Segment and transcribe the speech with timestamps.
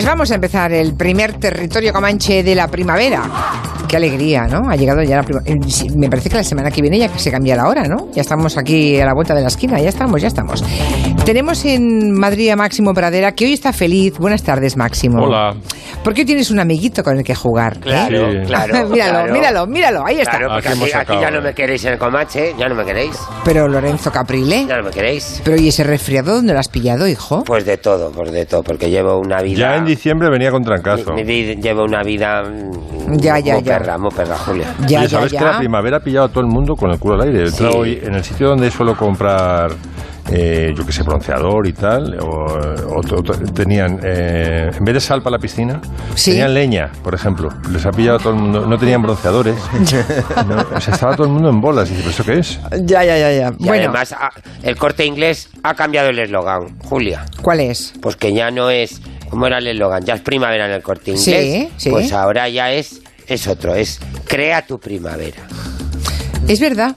[0.00, 3.22] Pues vamos a empezar el primer territorio comanche de la primavera.
[3.86, 4.70] Qué alegría, ¿no?
[4.70, 5.60] Ha llegado ya la primavera.
[5.94, 8.10] Me parece que la semana que viene ya se cambia la hora, ¿no?
[8.14, 10.64] Ya estamos aquí a la vuelta de la esquina, ya estamos, ya estamos.
[11.26, 14.16] Tenemos en Madrid a Máximo Pradera, que hoy está feliz.
[14.16, 15.22] Buenas tardes, Máximo.
[15.22, 15.54] Hola.
[16.02, 17.76] ¿Por qué tienes un amiguito con el que jugar?
[17.76, 17.80] ¿eh?
[17.82, 18.38] Claro, Sí.
[18.46, 18.72] claro.
[18.88, 19.32] míralo, claro.
[19.32, 20.38] míralo, míralo, ahí está.
[20.38, 21.42] Claro, porque Aquí aquí, sacado, ya no eh.
[21.42, 24.64] me queréis en el Comanche, ya no me queréis, Pero Lorenzo Caprile.
[24.66, 25.42] ya no me queréis.
[25.44, 27.44] Pero ¿y ese resfriado dónde lo has pillado, hijo?
[27.44, 29.58] Pues de todo, pues de todo, porque llevo una vida...
[29.58, 31.12] Ya en diciembre venía con trancazo.
[31.12, 32.42] mi- mi vida- llevo una vida...
[33.12, 33.78] Ya, ya, muy ya.
[33.78, 34.74] perra, muy perra, Julia.
[34.86, 35.38] Ya, Oye, ya, ¿sabes ya.
[35.40, 37.50] que la primavera ha pillado a todo el mundo con el culo al aire?
[37.50, 37.64] Sí.
[37.64, 39.72] hoy en el sitio donde suelo comprar,
[40.30, 43.00] eh, yo qué sé, bronceador y tal, o,
[43.54, 45.80] tenían, eh, en vez de sal para la piscina,
[46.14, 46.30] Sí.
[46.32, 47.48] tenían leña, por ejemplo.
[47.70, 49.56] Les ha pillado a todo el mundo, no tenían bronceadores.
[50.46, 51.90] No, o sea, estaba todo el mundo en bolas.
[51.90, 52.60] Y dice, ¿pero eso qué es?
[52.86, 53.52] Ya, ya, ya, ya.
[53.58, 54.30] Y Bueno, además, ah,
[54.62, 57.24] el corte inglés ha cambiado el eslogan, Julia.
[57.42, 57.92] ¿cuál es?
[58.00, 59.00] Pues que ya no es...
[59.28, 60.04] ¿Cómo era el eslogan?
[60.04, 61.68] Ya es primavera en el corte Sí, inglés.
[61.76, 61.90] sí.
[61.90, 65.38] Pues ahora ya es, es otro, es crea tu primavera.
[66.48, 66.96] Es verdad,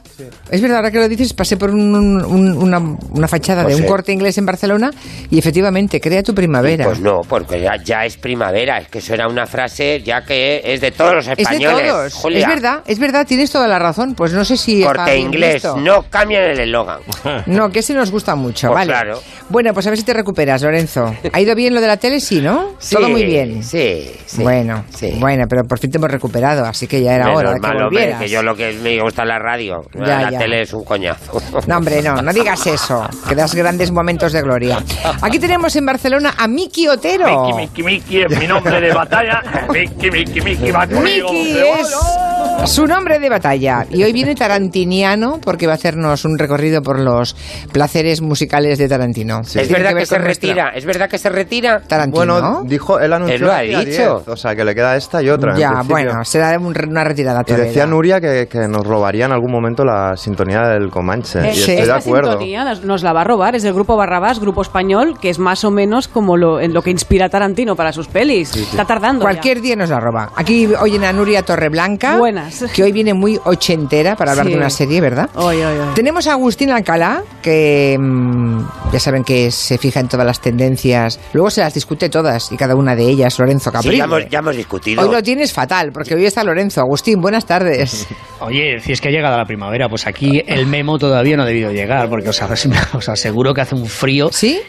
[0.54, 3.82] es verdad, ahora que lo dices, pasé por un- un- una, una fachada Pues de
[3.82, 3.92] un sí.
[3.92, 4.92] corte inglés en Barcelona
[5.30, 6.86] y efectivamente, crea tu primavera.
[6.86, 8.78] Pues no, porque ya, ya es primavera.
[8.80, 11.88] Es que eso era una frase ya que es de todos los es de españoles.
[11.90, 12.40] todos, Julia.
[12.40, 14.14] es verdad, es verdad, tienes toda la razón.
[14.16, 14.84] Pues no sé si...
[14.84, 15.78] Corte inglés, visto.
[15.78, 17.00] no cambian el eslogan.
[17.48, 18.92] No, que ese nos gusta mucho, Pues vale.
[18.92, 19.20] claro.
[19.50, 21.14] Bueno, pues a ver si te recuperas, Lorenzo.
[21.32, 22.20] ¿Ha ido bien lo de la tele?
[22.20, 22.72] Sí, ¿no?
[22.80, 23.64] Sí, Todo muy bien.
[23.64, 24.42] Sí, sí.
[24.44, 25.14] bueno, sí.
[25.20, 27.62] bueno, pero por fin te hemos recuperado, así que ya era Menos hora de que
[27.62, 28.22] mal, hombre, volvieras.
[28.22, 29.82] que yo lo que me gusta es la radio.
[29.94, 30.40] Ya, la ya.
[30.44, 31.42] Tele es un coñazo.
[31.68, 34.80] No, hombre, no, no digas eso, que das grandes momentos de gloria.
[35.22, 37.46] Aquí tenemos en Barcelona a Miki Otero.
[37.48, 39.42] Miki, Miki, Miki es mi nombre de batalla.
[39.72, 41.32] Miki, Miki, Miki va conmigo.
[41.32, 43.86] Miki es su nombre de batalla.
[43.90, 47.36] Y hoy viene Tarantiniano porque va a hacernos un recorrido por los
[47.72, 49.42] placeres musicales de Tarantino.
[49.42, 51.82] Es Tiene verdad que, ver se nuestra- retira, es verdad que se retira.
[51.82, 52.26] Tarantino.
[52.26, 54.18] Bueno, dijo, él anunció Él lo ha que dicho.
[54.26, 55.56] 10, o sea, que le queda esta y otra.
[55.58, 59.84] ya, bueno, será una retirada Y decía Nuria que, que nos robaría en algún momento
[59.86, 61.40] la sintonía del Comanche.
[61.40, 61.60] Eh, y sí.
[61.62, 62.32] estoy de Esta acuerdo.
[62.32, 65.64] sintonía nos, la va a robar, es del grupo Barrabás, grupo español, que es más
[65.64, 68.56] o menos como lo, en lo que inspira Tarantino para sus pelis.
[68.56, 69.22] Está tardando.
[69.26, 69.32] ya.
[69.32, 70.32] Cualquier día nos la roba.
[70.36, 72.66] Aquí oyen a Nuria Torreblanca, Buenas.
[72.74, 74.52] que hoy viene muy ochentera para hablar Sí.
[74.54, 75.30] de una serie, ¿verdad?
[75.36, 75.94] Oy, oy, oy.
[75.96, 78.60] Tenemos a Agustín Alcalá, que mm,
[78.92, 81.20] ya saben que se fija en todas las tendencias.
[81.34, 83.98] Luego se las discute todas y cada una de ellas, Lorenzo Sí, Capri.
[83.98, 85.02] ya, hemos, ya hemos discutido.
[85.04, 86.82] Hoy lo tienes fatal, porque hoy está Lorenzo.
[86.82, 88.08] Agustín, buenas tardes.
[88.40, 91.46] Oye, si es que ha llegado la primavera, pues aquí el memo todavía no ha
[91.46, 92.42] debido llegar, porque os,
[92.94, 94.30] os aseguro que hace un frío.
[94.32, 94.60] ¿Sí?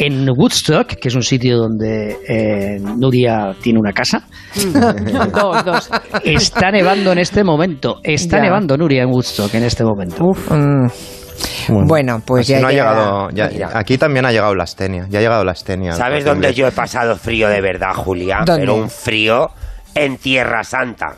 [0.00, 4.22] En Woodstock, que es un sitio donde eh, Nuria tiene una casa,
[4.54, 5.90] Dos, dos.
[6.22, 7.96] está nevando en este momento.
[8.04, 8.44] Está Ya.
[8.44, 10.24] nevando Nuria en Woodstock en este momento.
[10.50, 15.06] Mm, Bueno, pues ya no ha llegado, ya- aquí también ha llegado la astenia.
[15.10, 15.92] Ya ha llegado la astenia.
[15.92, 18.42] ¿Sabes dónde yo he pasado frío de verdad, Julia?
[18.46, 18.60] ¿Dónde?
[18.62, 19.48] Pero un frío
[19.96, 21.16] en Tierra Santa.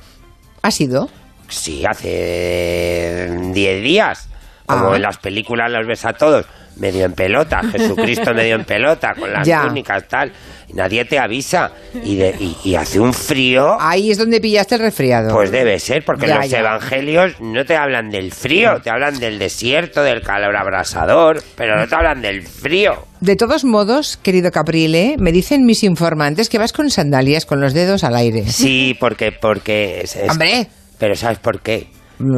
[0.63, 1.09] ¿Ha sido?
[1.51, 4.29] Sí, hace 10 días.
[4.67, 4.97] Como Ah.
[4.97, 6.47] en las películas los ves a todos,
[6.77, 9.63] medio en pelota, Jesucristo medio en pelota, con las Ya.
[9.67, 10.33] túnicas, tal.
[10.69, 11.73] Y nadie te avisa.
[12.05, 15.35] Y, de- y- y hace un frío, Ahí es donde pillaste el resfriado.
[15.35, 16.61] pues debe ser, porque Ya, los ya.
[16.61, 21.89] evangelios no te hablan del frío, te hablan del desierto, del calor abrasador, pero no
[21.89, 23.07] te hablan del frío.
[23.21, 27.75] De todos modos, querido Caprile, me dicen mis informantes que vas con sandalias con los
[27.75, 28.47] dedos al aire.
[28.47, 30.69] Sí, porque, porque es, es- Hombre.
[31.01, 31.89] Pero ¿sabes por qué?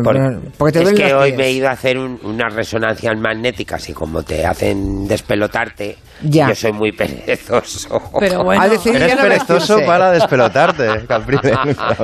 [0.04, 0.16] Por-
[0.58, 1.38] porque te es que hoy pies.
[1.38, 6.46] me he ido a hacer un- unas resonancias magnéticas y como te hacen despelotarte, Ya.
[6.50, 8.00] yo soy muy perezoso.
[8.20, 8.62] Pero bueno.
[8.64, 11.52] Eres perezoso para despelotarte, Caprile.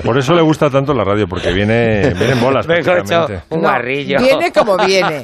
[0.05, 2.67] Por eso le gusta tanto la radio, porque viene, viene en bolas.
[2.67, 4.19] Me un No, barrillo.
[4.19, 5.23] Viene como viene.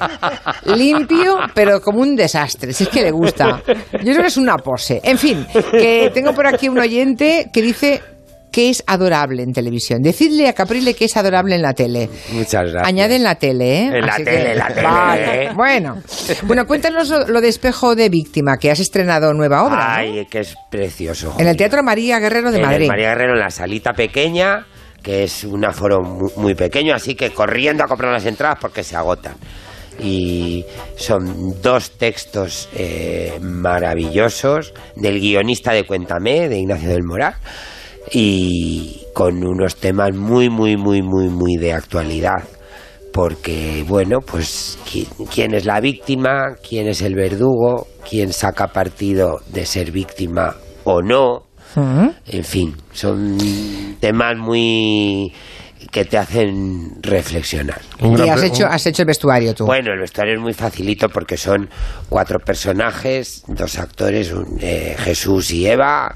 [0.77, 2.73] Limpio, pero como un desastre.
[2.73, 3.63] Si es que le gusta.
[3.67, 5.01] Yo creo que es una pose.
[5.03, 8.01] En fin, que tengo por aquí un oyente que dice
[8.55, 10.01] que es adorable en televisión.
[10.01, 12.09] Decidle a Caprile que es adorable en la tele.
[12.31, 12.87] Muchas gracias.
[12.87, 13.87] Añade en la tele, ¿eh?
[13.87, 15.51] En la Así tele, que- en la tele, Vale, ¿eh?
[15.57, 15.97] Bueno.
[16.45, 19.77] Bueno, cuéntanos lo, de Espejo de Víctima, que has estrenado nueva obra.
[19.77, 19.83] ¿no?
[19.97, 21.35] Ay, que es precioso.
[21.37, 22.87] En el Teatro María Guerrero de En el Madrid.
[22.87, 24.65] María Guerrero, en la salita pequeña,
[25.03, 28.85] que es un aforo muy, muy pequeño, así que corriendo a comprar las entradas porque
[28.85, 29.35] se agotan.
[30.01, 30.65] Y
[30.97, 37.35] son dos textos eh, maravillosos del guionista de Cuéntame, de Ignacio del Moral,
[38.15, 42.45] y con unos temas muy, muy, muy, muy, muy de actualidad.
[43.13, 46.55] Porque, bueno, pues, ¿qui- ¿quién es la víctima?
[46.69, 47.87] ¿Quién es el verdugo?
[48.09, 51.45] ¿Quién saca partido de ser víctima o no?
[52.27, 53.37] En fin, son
[54.01, 55.33] temas muy
[55.91, 57.81] que te hacen reflexionar.
[58.01, 59.67] Y has hecho, has hecho el vestuario tú.
[59.67, 61.69] Bueno, el vestuario es muy facilito porque son
[62.09, 66.15] cuatro personajes, dos actores, un, eh, Jesús y Eva,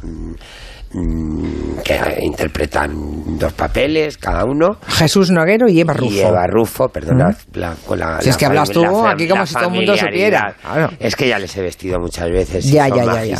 [0.90, 4.78] que interpretan dos papeles cada uno.
[4.86, 6.12] Jesús Noguero y Eva Rufo.
[6.14, 9.54] Y Eva Rufo, perdona, la- con la, Si es que hablas tú aquí como si
[9.54, 10.54] todo el mundo supiera.
[10.62, 10.90] Claro.
[10.98, 13.38] Es que ya les he vestido muchas veces y Ya, son ya, ya.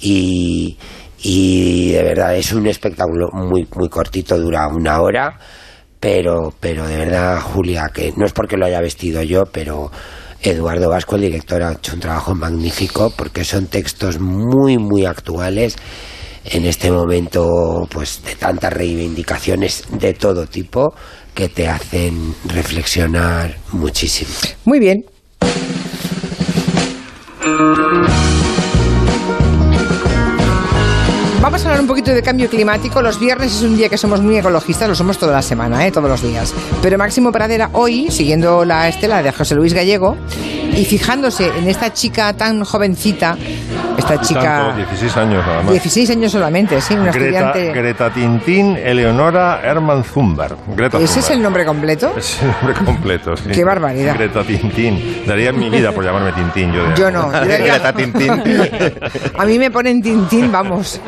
[0.00, 0.76] Y,
[1.22, 5.38] y de verdad es un espectáculo muy, muy cortito, dura una hora,
[6.00, 9.90] pero, pero de verdad, Julia, que no es porque lo haya vestido yo, pero
[10.42, 15.76] Eduardo Vasco, el director, ha hecho un trabajo magnífico porque son textos muy, muy actuales
[16.50, 20.94] en este momento pues de tantas reivindicaciones de todo tipo
[21.34, 24.30] que te hacen reflexionar muchísimo.
[24.64, 25.04] Muy bien.
[31.40, 33.00] Vamos a hablar un poquito de cambio climático.
[33.02, 35.92] Los viernes es un día que somos muy ecologistas, lo somos toda la semana, ¿eh?
[35.92, 36.52] todos los días.
[36.82, 40.16] Pero Máximo Pradera hoy, siguiendo la estela de José Luis Gallego
[40.76, 43.36] y fijándose en esta chica tan jovencita,
[43.96, 44.42] esta chica...
[44.42, 45.72] tanto, 16 años nada más.
[45.72, 47.72] 16 años solamente, sí, una Greta, estudiante...
[47.80, 50.54] Greta Tintín Eleonora Hermann Zumber.
[50.76, 52.12] Greta ¿Ese es el nombre completo?
[52.16, 53.50] Es el nombre completo, sí.
[53.52, 54.14] Qué barbaridad.
[54.14, 55.22] Greta Tintín.
[55.26, 56.72] Daría mi vida por llamarme Tintín.
[56.72, 57.32] Yo, Yo no.
[57.32, 58.42] yo Greta Tintín.
[59.38, 61.00] A mí me ponen Tintín, vamos,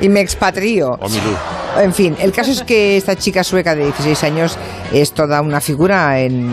[0.00, 0.96] y me expatrío.
[1.00, 1.36] O mi luz.
[1.78, 4.58] En fin, el caso es que esta chica sueca de 16 años
[4.92, 6.18] es toda una figura.
[6.20, 6.52] En, eh,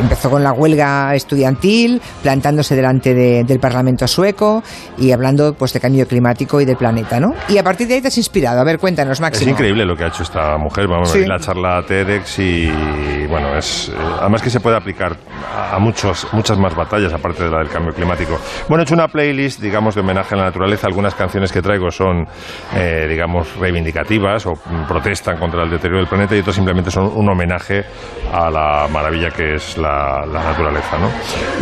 [0.00, 4.62] empezó con la huelga estudiantil, plantándose delante de- del Parlamento sueco
[4.98, 7.34] y hablando pues de cambio climático y del planeta, ¿no?
[7.48, 8.60] Y a partir de ahí te has inspirado.
[8.60, 9.50] A ver, cuéntanos, Es Máximo.
[9.52, 10.86] increíble lo que ha hecho esta mujer.
[10.88, 11.18] Vamos Sí.
[11.18, 15.16] a ver la charla TEDx y bueno, es eh, además que se puede aplicar
[15.56, 18.38] a, a muchos, muchas más batallas aparte de la del cambio climático.
[18.68, 20.86] Bueno, he hecho una playlist, digamos, de homenaje a la naturaleza.
[20.86, 22.26] Algunas canciones que traigo son,
[22.74, 27.10] eh, digamos, reivindicativas o mm, protestan contra el deterioro del planeta y otras simplemente son
[27.14, 27.84] un homenaje
[28.32, 31.08] a la maravilla que es la, la naturaleza, ¿no?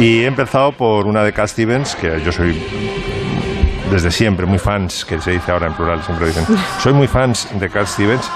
[0.02, 2.61] Y he empezado por una de Cat Stevens, que yo soy
[3.90, 6.44] desde siempre, muy fans, que se dice ahora en plural, siempre dicen,
[6.81, 8.28] soy muy fans de Cat Stevens,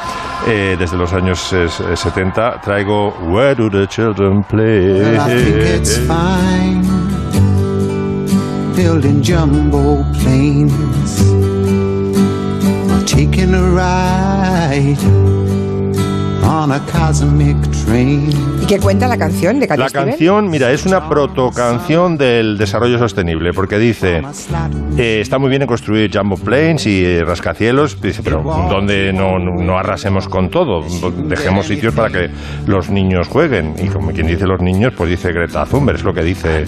[0.46, 4.92] eh, desde los años eh, 70, traigo Where do the children play?
[4.92, 6.82] Well, I think it's fine.
[8.76, 11.18] Building jumbo planes.
[13.04, 15.29] Taking a ride
[18.62, 22.98] ¿Y qué cuenta la canción de Cat La canción, mira, es una protocanción del desarrollo
[22.98, 24.20] sostenible, porque dice,
[24.98, 29.38] eh, está muy bien en construir jumbo planes y eh, rascacielos, dice, pero ¿dónde no,
[29.38, 30.84] no arrasemos con todo?
[31.24, 32.30] Dejemos sitios para que
[32.66, 33.74] los niños jueguen.
[33.82, 36.64] Y como quien dice los niños, pues dice Greta Thunberg, es lo que dice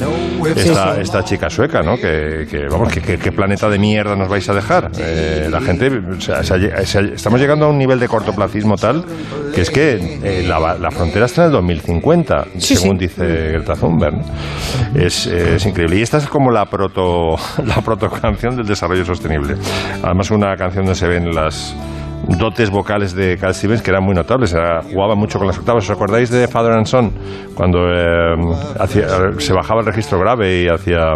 [0.57, 1.97] esta, esta chica sueca, ¿no?
[1.97, 4.91] Que, que, vamos, que, que- qué planeta de mierda nos vais a dejar.
[4.99, 9.05] Eh, la gente, o sea, estamos llegando a un nivel de cortoplacismo tal
[9.55, 13.07] que es que eh, la, la frontera está en el 2050, Sí, según sí.
[13.07, 14.15] dice Greta Thunberg.
[14.17, 14.23] ¿no?
[15.01, 15.99] Es, es increíble.
[15.99, 19.55] Y esta es como la proto la proto canción del desarrollo sostenible.
[20.03, 21.75] Además, una canción donde se ven las
[22.39, 24.53] dotes vocales de Cat Stevens que eran muy notables.
[24.53, 25.85] Era- jugaba mucho con las octavas.
[25.85, 27.11] ¿Os acordáis de Father and Son?
[27.55, 28.35] Cuando eh,
[28.79, 29.09] hacía-
[29.39, 31.15] se bajaba el registro grave y hacía...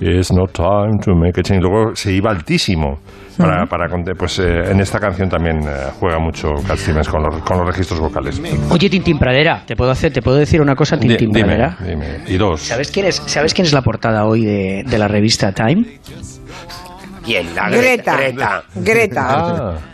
[0.00, 1.62] It's no time to make a change.
[1.62, 2.98] Luego se iba altísimo.
[3.36, 7.36] Para, para pues eh, en esta canción también eh, juega mucho Cat Stevens con los,
[7.42, 8.40] con los registros vocales.
[8.70, 11.76] Oye, Tintín Pradera, ¿te puedo, hacer, ¿te puedo decir una cosa, Tintín dime, Pradera?
[11.84, 12.20] dime.
[12.26, 12.62] Y dos.
[12.62, 15.84] ¿Sabes quién, es, ¿Sabes quién es la portada hoy de, de la revista Time?
[17.24, 17.54] ¿Quién?
[17.54, 18.16] La Greta.
[18.16, 18.64] Greta.
[18.74, 19.24] Greta.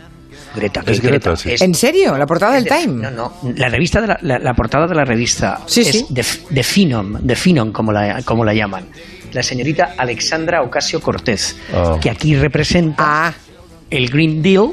[0.55, 0.83] Greta.
[0.85, 1.51] Es que Greta, sí.
[1.51, 2.17] es- ¿En serio?
[2.17, 3.09] ¿La portada del de- Time?
[3.09, 3.33] No, no.
[3.55, 6.05] La revista de la, la- la portada de la revista Sí, es sí.
[6.09, 8.85] de, de Phenom, de Phenom, como la, como la llaman.
[9.33, 11.97] La señorita Alexandra Ocasio Cortez, Ah.
[12.01, 13.33] que aquí representa Ah,
[13.89, 14.71] el Green Deal,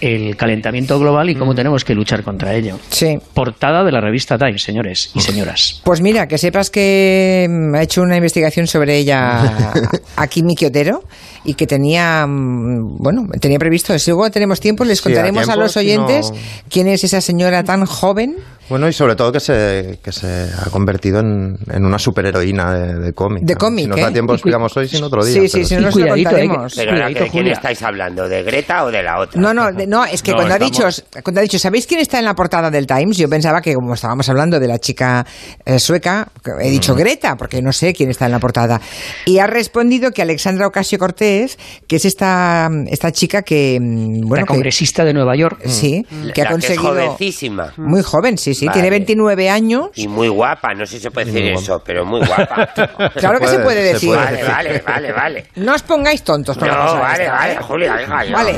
[0.00, 2.78] el calentamiento global y cómo tenemos que luchar contra ello.
[2.90, 3.18] sí.
[3.34, 5.80] Portada de la revista Time, señores y señoras.
[5.84, 9.72] Pues mira, que sepas que mm, ha hecho una investigación sobre ella
[10.16, 11.04] aquí Miki Otero
[11.44, 15.46] y que tenía, mm, bueno, tenía previsto, si luego tenemos tiempo, les Sí, contaremos a,
[15.46, 16.36] tiempo, los si oyentes no-
[16.70, 18.36] quién es esa señora tan joven.
[18.70, 20.26] Bueno, y sobre todo que se, que se
[20.58, 23.42] ha convertido en, en una superheroína de, de cómic.
[23.44, 23.58] De ¿no?
[23.58, 24.02] cómic, Si nos ¿eh?
[24.02, 25.34] da tiempo, Y cu- explicamos hoy, sin otro día.
[25.42, 26.76] Sí, sí, sí, no nos lo Cuidadito, eh, que-.
[26.76, 28.28] Pero ahora, ¿de quién estáis hablando?
[28.28, 29.40] ¿De Greta o de la otra?
[29.40, 30.84] No, no, de- no, es que No, cuando, ha dicho,
[31.22, 33.16] cuando ha dicho, ¿sabéis quién está en la portada del Times?
[33.16, 35.26] Yo pensaba que como estábamos hablando de la chica
[35.64, 38.80] eh, sueca, que he dicho Greta, porque no sé quién está en la portada.
[39.26, 41.58] Y ha respondido que Alexandra Ocasio Cortés,
[41.88, 45.60] que es esta, esta chica que, mm, bueno, la que- congresista de Nueva York.
[45.66, 46.88] sí, La que ha que es conseguido...
[46.90, 47.72] jovencísima.
[47.76, 48.74] Muy joven, sí, sí, Vale.
[48.74, 49.88] tiene 29 años.
[49.94, 52.68] Y muy guapa, no sé si se puede decir eso, pero muy guapa.
[53.14, 54.08] Claro que se puede, se decir.
[54.10, 54.24] puede.
[54.24, 55.46] Vale, vale, vale, vale.
[55.56, 57.58] No os pongáis tontos con No, la cosa vale, esta, vale, ¿eh?
[57.60, 58.16] Julia, venga.
[58.32, 58.54] Vale.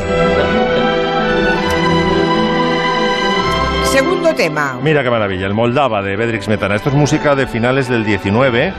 [3.92, 4.78] Segundo tema.
[4.82, 6.74] Mira qué maravilla, el Moldava de Bedrix Smetana.
[6.76, 8.72] Esto es música de finales del 19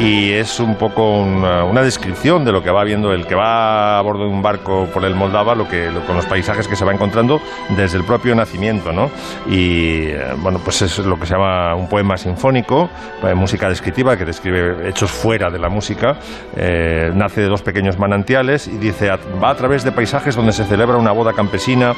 [0.00, 3.98] y es un poco una, una descripción de lo que va viendo el que va
[3.98, 6.84] a bordo de un barco por el Moldava, lo que, con los paisajes que se
[6.84, 7.40] va encontrando
[7.76, 9.10] desde el propio nacimiento, ¿no?
[9.46, 12.88] Y eh, bueno, pues es lo que se llama un poema sinfónico,
[13.22, 16.16] eh, música descriptiva que describe hechos fuera de la música.
[16.56, 20.52] Eh, nace de dos pequeños manantiales y dice "A- va a través de paisajes donde
[20.52, 21.92] se celebra una boda campesina,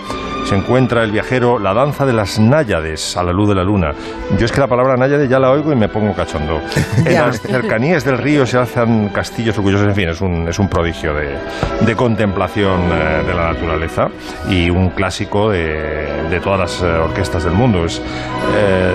[0.45, 3.93] se encuentra el viajero la danza de las náyades a la luz de la luna.
[4.39, 6.61] Yo es que la palabra náyade ya la oigo y me pongo cachondo.
[7.05, 10.69] En las cercanías del río se alzan castillos orgullosos, en fin, es un, es un
[10.69, 11.37] prodigio de,
[11.85, 14.09] de contemplación eh, de la naturaleza
[14.49, 17.85] y un clásico de, de todas las eh, orquestas del mundo.
[17.85, 18.01] Es,
[18.57, 18.93] eh,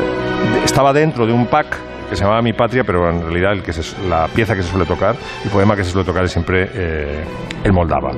[0.66, 1.68] estaba dentro de un pack
[2.10, 4.70] que se llamaba Mi Patria, pero en realidad el que se- la pieza que se
[4.70, 5.16] suele tocar,
[5.46, 7.24] el poema que se suele tocar es siempre eh,
[7.64, 8.12] el Moldava,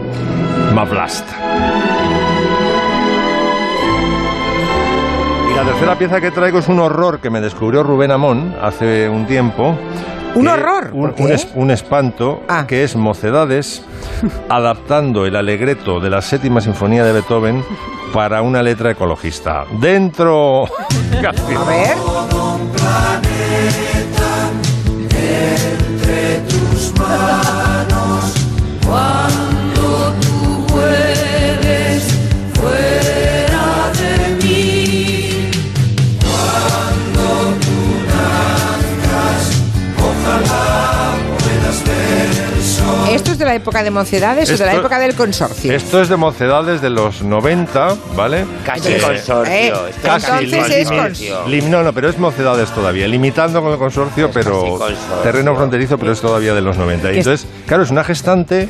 [0.74, 1.28] Mavlast.
[5.64, 9.26] La tercera pieza que traigo es un horror que me descubrió Rubén Amón hace un
[9.26, 9.76] tiempo.
[10.36, 10.90] ¿Un horror?
[10.94, 11.24] Un, ¿Por qué?
[11.24, 12.66] un es- un espanto Ah.
[12.68, 13.84] que es Mocedades
[14.50, 17.64] adaptando el alegreto de la séptima sinfonía de Beethoven
[18.14, 19.66] para una letra ecologista.
[19.80, 20.66] Dentro.
[20.66, 21.96] A ver.
[26.76, 27.04] ¿Esto
[43.34, 45.74] es de la época de mocedades o de la época del consorcio?
[45.74, 48.46] Esto es de Mocedades de los 90, ¿vale?
[48.66, 49.46] Casi Eh, consorcio.
[49.46, 51.46] eh, es Casi, entonces es consorcio.
[51.48, 55.16] Lim- no, no, pero es Mocedades todavía, limitando con el consorcio, pero casi consorcio.
[55.24, 57.10] terreno fronterizo, pero es todavía de los 90.
[57.10, 58.70] Y Que es- entonces, claro, es una gestante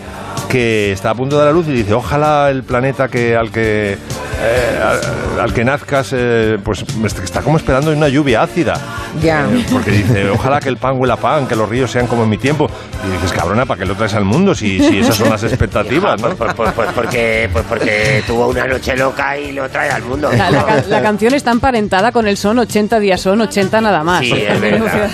[0.50, 3.52] que está a punto de dar a luz y dice, ojalá el planeta que al
[3.52, 3.98] que
[4.46, 6.84] eh, al, al que nazcas, eh, pues
[7.24, 8.74] está como esperando una lluvia ácida.
[9.22, 9.42] Ya.
[9.52, 12.24] Eh, porque dice, ojalá que el pan huela a pan, que los ríos sean como
[12.24, 12.70] en mi tiempo.
[13.08, 16.20] Y dices, cabrona, ¿para qué lo traes al mundo si, si esas son las expectativas,
[16.22, 16.30] no?
[16.36, 20.30] pues, pues- pues porque, pues porque tuvo una noche loca y lo trae al mundo.
[20.36, 24.22] La, la la canción está emparentada con el son 80 días son 80 nada más.
[24.22, 25.10] Sí, es verdad.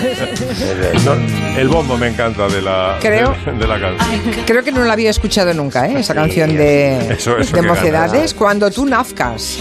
[1.04, 4.20] No, el bombo me encanta de la, Creo- de, de la canción.
[4.46, 6.00] Creo que no la había escuchado nunca, ¿eh?
[6.00, 8.34] Esa canción de, Eso- eso de mocedades.
[8.34, 9.58] Cuando tú nazcas.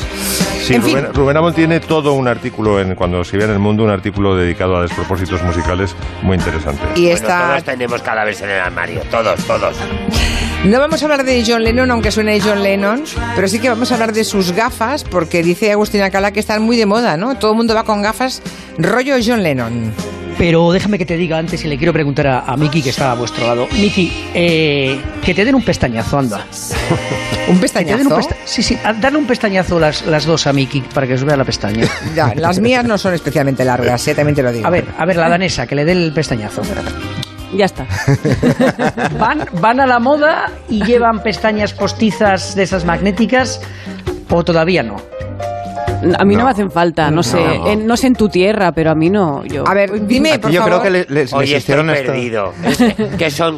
[0.61, 0.97] Sí, En fin.
[0.97, 3.89] Rubén, Rubén Amón tiene todo un artículo, en, cuando se ve en el mundo, un
[3.89, 6.81] artículo dedicado a despropósitos musicales muy interesante.
[6.95, 7.47] Y Bueno, esta.
[7.49, 9.77] todos tenemos cadáveres en el armario, todos, todos.
[10.65, 13.03] No vamos a hablar de John Lennon, aunque suene John Lennon,
[13.35, 16.61] pero sí que vamos a hablar de sus gafas, porque dice Agustina Cala que están
[16.61, 17.37] muy de moda, ¿no?
[17.37, 18.41] Todo el mundo va con gafas
[18.77, 19.93] rollo John Lennon.
[20.39, 23.11] Pero déjame que te diga antes y le quiero preguntar a, a Miki que está
[23.11, 23.67] a vuestro lado.
[23.73, 26.45] Miki, eh, que te den un pestañazo, anda.
[27.49, 28.15] Un un pestañazo.
[28.15, 31.23] pesta- sí, sí, a- darle un pestañazo las, las dos a Miki para que os
[31.25, 31.85] vea la pestaña.
[32.15, 34.15] Ya, las mías no son especialmente largas, ¿eh?
[34.15, 34.65] también te lo digo.
[34.65, 36.61] A ver, a ver, la danesa, que le dé el pestañazo.
[37.53, 37.85] Ya está.
[39.19, 43.59] ¿Van, van a la moda y llevan pestañas postizas de esas magnéticas
[44.29, 44.97] o todavía no?
[46.17, 48.91] A mí no, me hacen falta, no, sé, en, no sé en tu tierra, pero
[48.91, 49.43] a mí no.
[49.45, 50.81] Yo, A ver, dime, Aquí por yo favor.
[50.81, 52.05] creo que le- les, les Oye, estoy hicieron esto.
[52.11, 52.53] perdido.
[53.17, 53.57] ¿Qué son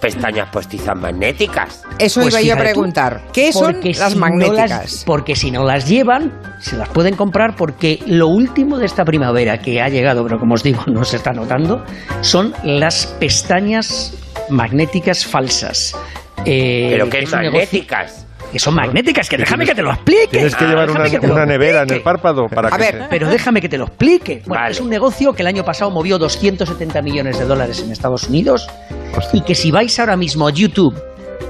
[0.00, 1.82] pestañas postizas magnéticas?
[1.98, 3.20] Eso Pues iba yo a tú, preguntar.
[3.34, 4.70] ¿Qué son Porque las si no magnéticas?
[4.70, 9.04] las- porque si no las llevan, se las pueden comprar porque lo último de esta
[9.04, 11.84] primavera que ha llegado, pero como os digo, no se está notando,
[12.22, 14.14] son las pestañas
[14.48, 15.94] magnéticas falsas.
[16.44, 18.26] Eh, ¿Pero que es un negocio- magnéticas?
[18.52, 20.28] Que son magnéticas, que déjame que te lo explique.
[20.30, 22.92] Tienes que Ah, llevar una, que nevera en el párpado para A que ver.
[23.02, 24.42] se- Pero déjame que te lo explique.
[24.46, 24.72] Bueno, Vale.
[24.72, 28.68] es un negocio que el año pasado movió 270 millones de dólares en Estados Unidos
[29.32, 30.94] y que si vais ahora mismo a YouTube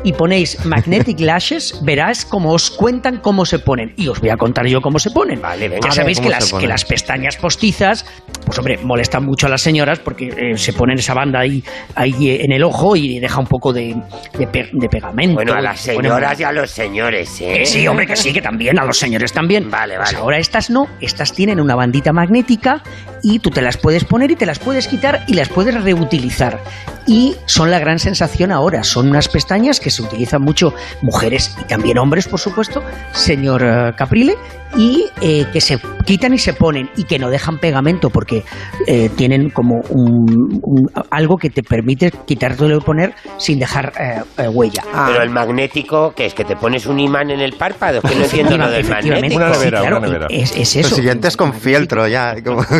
[0.03, 3.93] y ponéis Magnetic Lashes, verás cómo os cuentan cómo se ponen.
[3.97, 5.41] Y os voy a contar yo cómo se ponen.
[5.41, 5.88] Vale, venga.
[5.88, 8.05] ya sabéis que ¿cómo se las, que las pestañas postizas,
[8.47, 11.62] pues hombre, molestan mucho a las señoras porque eh, se ponen esa banda ahí,
[11.95, 13.95] ahí eh, en el ojo y deja un poco de,
[14.38, 15.35] de pe- de pegamento.
[15.37, 17.55] Bueno, a las se ponen- señoras y a los señores, ¿eh?
[17.59, 19.71] que sí, hombre, que sí, que también, a los señores también.
[19.71, 20.19] Vale, Pues vale.
[20.19, 22.83] ahora estas no, estas tienen una bandita magnética
[23.23, 26.61] y tú te las puedes poner y te las puedes quitar y las puedes reutilizar.
[27.07, 31.64] Y son la gran sensación ahora, son unas pestañas que se utilizan mucho mujeres y
[31.64, 34.37] también hombres, por supuesto, señor eh, Caprile,
[34.76, 38.45] y eh, que se quitan y se ponen y que no dejan pegamento porque
[38.87, 44.23] eh, tienen como un, un- algo que te permite quitártelo y poner sin dejar eh,
[44.38, 44.83] eh, huella.
[44.93, 45.07] Ah.
[45.11, 48.25] Pero el magnético, que es que te pones un imán en el párpado, que no
[48.25, 49.40] entiendo lo del Efectivamente, magnético.
[49.45, 50.26] Una nevera, sí, claro, una nevera.
[50.31, 50.95] Es, es Lo eso.
[50.97, 52.35] siguiente es con fieltro ya.
[52.45, 52.64] como-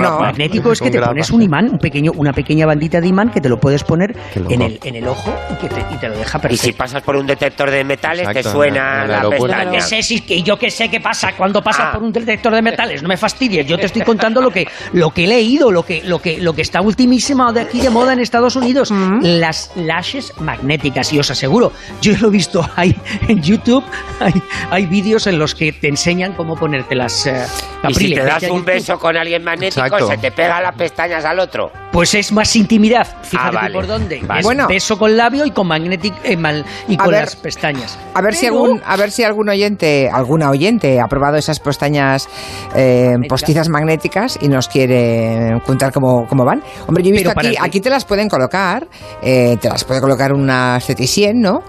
[0.00, 0.20] No.
[0.20, 3.40] Magnético es que te pones un imán, un pequeño, una pequeña bandita de imán que
[3.40, 6.16] te lo puedes poner en el, en el ojo y, que te, y te lo
[6.16, 6.64] deja Y perfecto.
[6.66, 9.46] si pasas por un detector de metales, te suena en el la aeropuerto.
[9.80, 10.22] pestaña.
[10.26, 11.92] Que yo que sé qué pasa cuando pasa Ah.
[11.92, 13.64] por un detector de metales, no me fastidies.
[13.66, 16.52] Yo te estoy contando lo que, lo que he leído, lo que, lo, que, lo
[16.52, 18.90] que está ultimísimo de aquí de moda en Estados Unidos.
[18.90, 19.20] Mm.
[19.22, 21.12] Las lashes magnéticas.
[21.12, 22.96] Y os aseguro, yo lo he visto ahí
[23.28, 23.84] en YouTube,
[24.20, 24.32] hay,
[24.70, 27.44] hay vídeos en los que te enseñan cómo ponerte las eh,
[27.88, 28.64] Y si te das un YouTube.
[28.64, 30.08] beso con alguien magnético, Exacto.
[30.08, 31.70] se te pega las pestañas al otro.
[31.92, 33.06] Pues es más intimidad.
[33.22, 33.74] Fíjate Ah, vale.
[33.74, 34.20] por dónde.
[34.26, 34.40] Vale.
[34.40, 34.66] Es Bueno.
[34.66, 37.20] beso con labio y con magnetic eh, mal- y A con ver.
[37.24, 37.98] las pestañas.
[38.14, 42.28] A ver si algún, a ver si algún oyente, alguna oyente ha probado esas pestañas
[42.74, 46.62] eh, postizas magnéticas y nos quiere contar cómo, cómo van.
[46.86, 48.86] Hombre, yo he visto Pero aquí, aquí te las pueden colocar,
[49.22, 51.60] eh, te las puede colocar una ceticien, ¿no?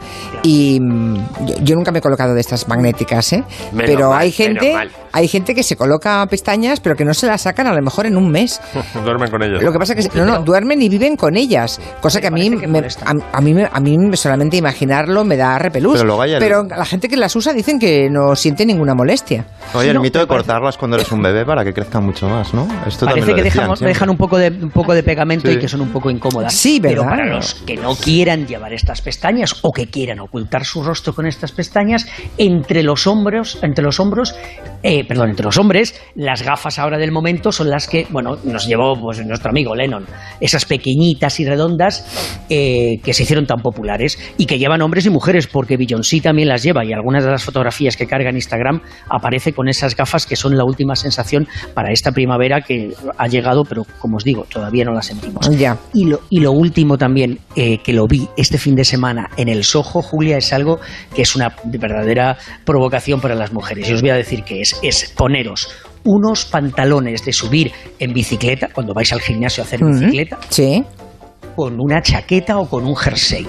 [0.41, 1.15] Y mm,
[1.47, 3.43] yo, yo nunca me he colocado de estas magnéticas, ¿eh?
[3.73, 4.73] Menos pero mal, hay gente,
[5.11, 8.05] hay gente que se coloca pestañas, pero que no se las sacan a lo mejor
[8.05, 8.61] en un mes.
[9.03, 9.61] Duermen con ellos.
[9.61, 12.31] Lo que pasa es que no, no, duermen y viven con ellas, cosa que a
[12.31, 15.93] mí, que me- a, a mí, me- a mí me- solamente imaginarlo me da repelús.
[15.95, 18.93] Pero luego hay el- Pero la gente que las usa dicen que no siente ninguna
[18.93, 19.45] molestia.
[19.73, 22.27] Oye, el no, mito de parece- cortarlas cuando eres un bebé para que crezcan mucho
[22.29, 22.67] más, ¿no?
[22.87, 25.55] Esto Parece lo que decían dejan, un poco de un poco de pegamento Sí.
[25.55, 26.53] y que son un poco incómodas.
[26.53, 27.17] Sí, Pero ¿verdad?
[27.17, 31.25] para los que no quieran llevar estas pestañas o que quieran ocultar su rostro con
[31.25, 32.05] estas pestañas,
[32.37, 34.35] entre los hombros, entre los hombros,
[34.83, 38.67] eh, perdón, entre los hombres, las gafas ahora del momento son las que, bueno, nos
[38.67, 40.02] llevó pues nuestro amigo Lennon,
[40.39, 42.05] esas pequeñitas y redondas
[42.49, 46.47] eh, que se hicieron tan populares y que llevan hombres y mujeres, porque Beyoncé también
[46.47, 50.25] las lleva y algunas de las fotografías que carga en Instagram aparece con esas gafas
[50.25, 54.45] que son la última sensación para esta primavera que ha llegado, pero como os digo,
[54.49, 55.49] todavía no la sentimos.
[55.57, 55.77] Ya.
[55.93, 59.49] Y lo, y lo último también, eh, que lo vi este fin de semana en
[59.49, 60.79] el Soho, Julia, es algo
[61.15, 63.89] que es una verdadera provocación para las mujeres.
[63.89, 65.69] Y os voy a decir que es, es poneros
[66.05, 70.83] unos pantalones de subir en bicicleta, cuando vais al gimnasio a hacer bicicleta, Sí.
[71.55, 73.47] con una chaqueta o con un jersey.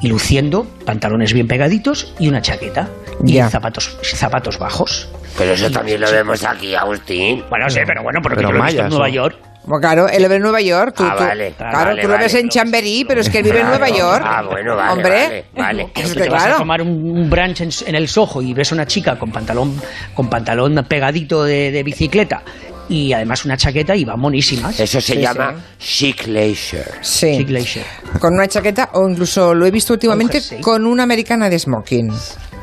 [0.00, 2.88] Y luciendo pantalones bien pegaditos y una chaqueta.
[3.24, 5.08] Y zapatos, zapatos bajos.
[5.38, 7.42] Pero eso también lo vemos aquí, Agustín.
[7.48, 9.14] Bueno, sé, pero bueno, porque Pero yo lo he visto en Nueva ¿no?
[9.14, 9.36] York.
[9.66, 10.94] Bueno, claro, él lo ve en Nueva York.
[10.96, 12.40] Tú, Ah, tú- vale, claro, vale, tú lo ves vale.
[12.44, 13.78] en Chamberí, pero es que él vive en Claro.
[13.78, 14.24] Nueva York.
[14.26, 15.88] Ah, bueno, vale, Hombre, vale, vale.
[15.94, 16.58] es Tú que te vas a claro.
[16.60, 19.80] tomar un, un brunch en, en el Soho y ves una chica con pantalón,
[20.14, 22.42] con pantalón pegadito de, de bicicleta
[22.90, 24.78] y además una chaqueta y van monísimas.
[24.78, 26.84] Eso se Sí, llama chic leisure.
[27.00, 27.38] Sí.
[27.38, 27.86] Chic leisure.
[28.20, 32.12] Con una chaqueta o incluso lo he visto últimamente con una americana de smoking.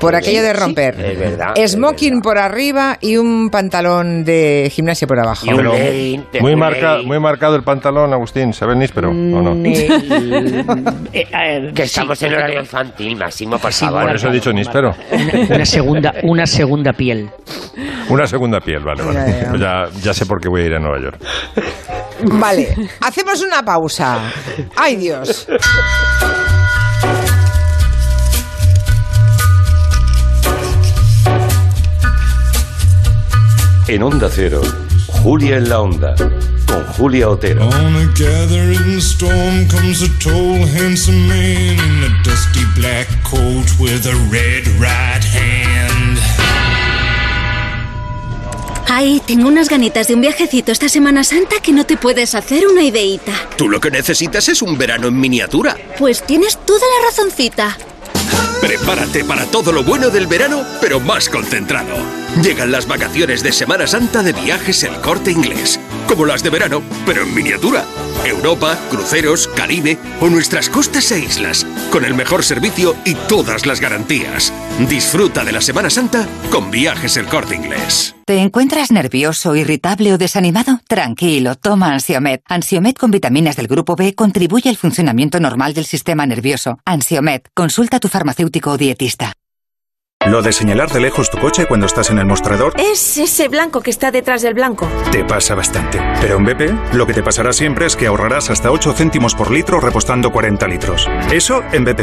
[0.02, 1.00] Por aquello de romper.
[1.00, 2.24] es verdad, es Smoking verdad.
[2.24, 5.46] por arriba y un pantalón de gimnasia por abajo.
[5.46, 8.52] Y un Pero legging, de Muy, marca, muy marcado el pantalón, Agustín.
[8.54, 9.52] ¿Se ve el níspero o no?
[11.14, 14.04] Eh, Que sí, estamos en horario infantil, Máximo, por Sí, favor.
[14.04, 14.92] Por eso he dicho níspero.
[15.12, 17.30] Una, una segunda, una segunda piel.
[18.10, 19.20] Una segunda piel, vale, vale.
[19.20, 19.50] Ya, ya.
[19.50, 21.20] Pues ya, ya sé por qué voy a ir a Nueva York.
[22.24, 24.20] Vale, hacemos una pausa.
[24.76, 25.48] ¡Ay, Dios!
[33.92, 34.62] En Onda Cero,
[35.22, 36.16] Julia en la Onda,
[36.66, 37.68] con Julia Otero.
[37.68, 44.08] On a gathering storm comes a tall, handsome man in a dusty black coat with
[44.08, 46.18] a red right hand.
[48.88, 52.68] Ay, tengo unas ganitas de un viajecito esta Semana Santa que no te puedes hacer
[52.68, 53.34] una ideita.
[53.58, 55.76] Tú lo que necesitas es un verano en miniatura.
[56.00, 57.78] Pues tienes toda la razoncita.
[58.62, 61.96] Prepárate para todo lo bueno del verano, pero más concentrado.
[62.44, 65.80] Llegan las vacaciones de Semana Santa de viajes El Corte Inglés.
[66.12, 67.86] Como las de verano, pero en miniatura.
[68.26, 71.66] Europa, cruceros, Caribe o nuestras costas e islas.
[71.90, 74.52] Con el mejor servicio y todas las garantías.
[74.90, 78.14] Disfruta de la Semana Santa con viajes El Corte Inglés.
[78.26, 80.82] ¿Te encuentras nervioso, irritable o desanimado?
[80.86, 82.42] Tranquilo, toma Ansiomet.
[82.46, 86.78] Ansiomet con vitaminas del grupo B contribuye al funcionamiento normal del sistema nervioso.
[86.84, 89.32] Ansiomet, consulta a tu farmacéutico o dietista.
[90.28, 93.82] Lo de señalar de lejos tu coche cuando estás en el mostrador Es ese blanco
[93.82, 94.88] que está detrás del blanco.
[95.12, 96.00] te pasa bastante.
[96.22, 99.50] Pero en BP, lo que te pasará siempre es que ahorrarás hasta 8 céntimos por
[99.52, 101.10] litro repostando 40 litros.
[101.32, 102.02] Eso en BP.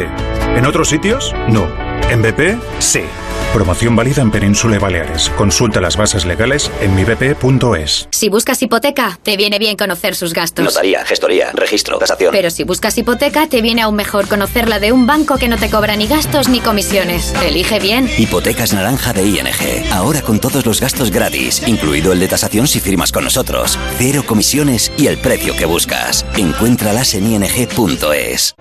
[0.57, 1.69] En otros sitios, no.
[2.11, 3.05] En BP, sí.
[3.53, 5.31] Promoción válida en Península y Baleares.
[5.31, 8.07] Consulta las bases legales en mibp.es.
[8.11, 10.65] Si buscas hipoteca, te viene bien conocer sus gastos.
[10.65, 12.31] Notaría, gestoría, registro, tasación.
[12.31, 15.71] Pero si buscas hipoteca, te viene aún mejor conocerla de un banco que no te
[15.71, 17.35] cobra ni gastos ni comisiones.
[17.43, 18.09] Elige bien.
[18.19, 19.93] Hipotecas naranja de ING.
[19.93, 23.79] Ahora con todos los gastos gratis, incluido el de tasación si firmas con nosotros.
[23.97, 26.27] Cero comisiones y el precio que buscas.
[26.37, 28.55] Encuéntralas en ing.es.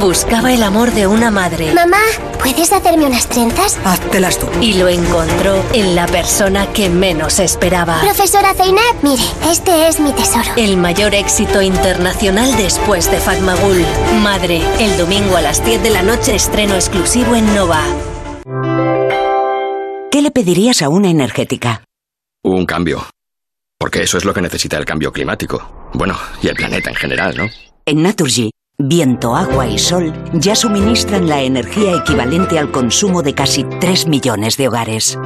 [0.00, 1.72] Buscaba el amor de una madre.
[1.72, 1.98] Mamá,
[2.40, 3.78] ¿puedes hacerme unas trenzas?
[4.30, 4.48] Tú.
[4.62, 8.00] Y lo encontró en la persona que menos esperaba.
[8.00, 10.50] Profesora Zeynep, mire, este es mi tesoro.
[10.56, 13.84] El mayor éxito internacional después de Fatmagul.
[14.22, 17.82] Madre, el domingo a las 10 de la noche estreno exclusivo en Nova.
[20.10, 21.84] ¿Qué le pedirías a una energética?
[22.42, 23.04] Un cambio.
[23.78, 25.90] Porque eso es lo que necesita el cambio climático.
[25.92, 27.46] Bueno, y el planeta en general, ¿no?
[27.84, 33.64] En Naturgy, viento, agua y sol ya suministran la energía equivalente al consumo de casi
[33.64, 35.18] 3 millones de hogares.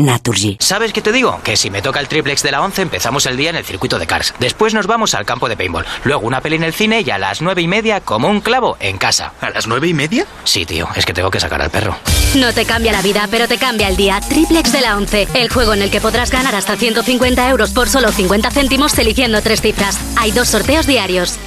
[0.00, 0.56] Naturgy.
[0.60, 1.40] ¿Sabes qué te digo?
[1.42, 3.98] Que si me toca el triplex de la 11 empezamos el día en el circuito
[3.98, 4.32] de Cars.
[4.38, 5.86] Después nos vamos al campo de paintball.
[6.04, 8.76] Luego una peli en el cine y a las nueve y media, como un clavo,
[8.78, 9.32] en casa.
[9.40, 10.24] ¿A las nueve y media?
[10.44, 11.96] Sí, tío, es que tengo que sacar al perro.
[12.36, 14.20] No te cambia la vida, pero te cambia el día.
[14.20, 15.28] Triplex de la 11.
[15.34, 19.42] El juego en el que podrás ganar hasta 150 euros por solo 50 céntimos eligiendo
[19.42, 19.98] tres cifras.
[20.16, 21.40] Hay dos sorteos diarios.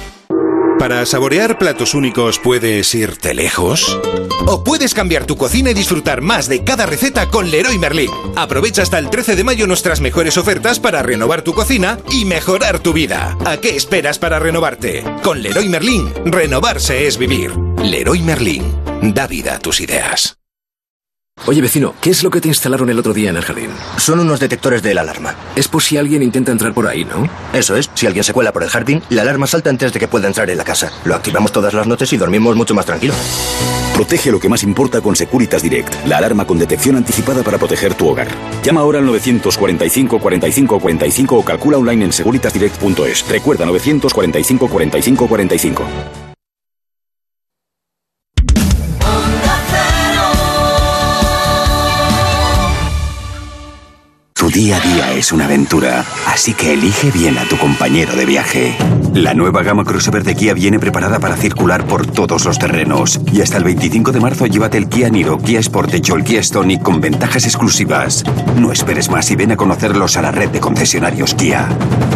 [0.78, 3.98] Para saborear platos únicos puedes irte lejos.
[4.46, 8.10] O puedes cambiar tu cocina y disfrutar más de cada receta con Leroy Merlin.
[8.34, 12.80] Aprovecha hasta el 13 de mayo nuestras mejores ofertas para renovar tu cocina y mejorar
[12.80, 13.36] tu vida.
[13.44, 15.04] ¿A qué esperas para renovarte?
[15.22, 17.52] Con Leroy Merlin, renovarse es vivir.
[17.78, 18.64] Leroy Merlin,
[19.14, 20.41] da vida a tus ideas.
[21.44, 23.70] Oye vecino, ¿qué es lo que te instalaron el otro día en el jardín?
[23.96, 25.34] Son unos detectores de la alarma.
[25.56, 27.28] Es por si alguien intenta entrar por ahí, ¿no?
[27.52, 30.06] Eso es, si alguien se cuela por el jardín, la alarma salta antes de que
[30.06, 30.92] pueda entrar en la casa.
[31.04, 33.16] Lo activamos todas las noches y dormimos mucho más tranquilos.
[33.92, 37.94] Protege lo que más importa con Securitas Direct, la alarma con detección anticipada para proteger
[37.94, 38.28] tu hogar.
[38.62, 43.28] Llama ahora al 945 45 45 o calcula online en securitasdirect.es.
[43.28, 46.21] Recuerda 945 45 45.
[54.52, 58.76] Día a día es una aventura, así que elige bien a tu compañero de viaje.
[59.14, 63.18] La nueva gama crossover de Kia viene preparada para circular por todos los terrenos.
[63.32, 66.42] Y hasta el 25 de marzo llévate el Kia Niro, Kia Sportage o el Kia
[66.42, 68.24] Stonic con ventajas exclusivas.
[68.56, 71.68] No esperes más y ven a conocerlos a la red de concesionarios Kia.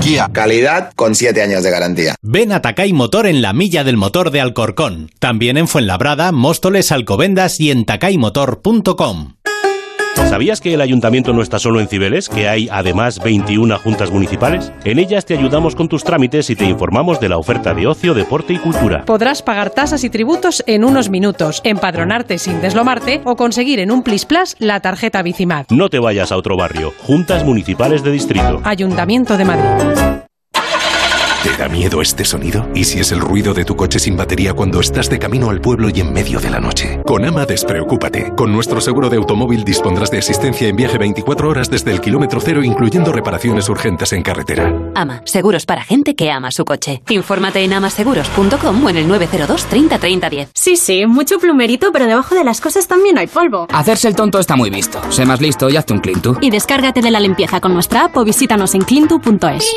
[0.03, 2.15] Kia, calidad con 7 años de garantía.
[2.21, 5.11] Ven a Takay Motor en la milla del motor de Alcorcón.
[5.19, 9.37] También en Fuenlabrada, Móstoles, Alcobendas y en takaymotor.com.
[10.17, 14.73] ¿Sabías que el ayuntamiento no está solo en Cibeles, que hay además 21 juntas municipales?
[14.85, 18.13] En ellas te ayudamos con tus trámites y te informamos de la oferta de ocio,
[18.13, 19.05] deporte y cultura.
[19.05, 24.03] Podrás pagar tasas y tributos en unos minutos, empadronarte sin deslomarte o conseguir en un
[24.03, 25.71] Plis Plus la tarjeta Bicimat.
[25.71, 26.93] No te vayas a otro barrio.
[27.03, 28.61] Juntas municipales de distrito.
[28.65, 30.26] Ayuntamiento de Madrid.
[31.47, 32.69] ¿Te da miedo este sonido?
[32.75, 35.61] ¿Y si es el ruido de tu coche sin batería cuando estás de camino al
[35.61, 36.99] pueblo y en medio de la noche?
[37.07, 38.33] Con Ama despreocúpate.
[38.37, 42.41] Con nuestro seguro de automóvil dispondrás de asistencia en viaje 24 horas desde el kilómetro
[42.41, 44.77] cero, incluyendo reparaciones urgentes en carretera.
[44.97, 47.01] Ama, seguros para gente que ama su coche.
[47.11, 50.51] Infórmate en amaseguros.com o en el 902 30 30 10.
[50.53, 53.69] Sí, sí, mucho plumerito, pero debajo de las cosas también hay polvo.
[53.73, 55.01] Hacerse el tonto está muy visto.
[55.13, 56.39] Sé más listo y hazte un Clintu.
[56.41, 59.73] Y descárgate de la limpieza con nuestra app o visítanos en clintu.es.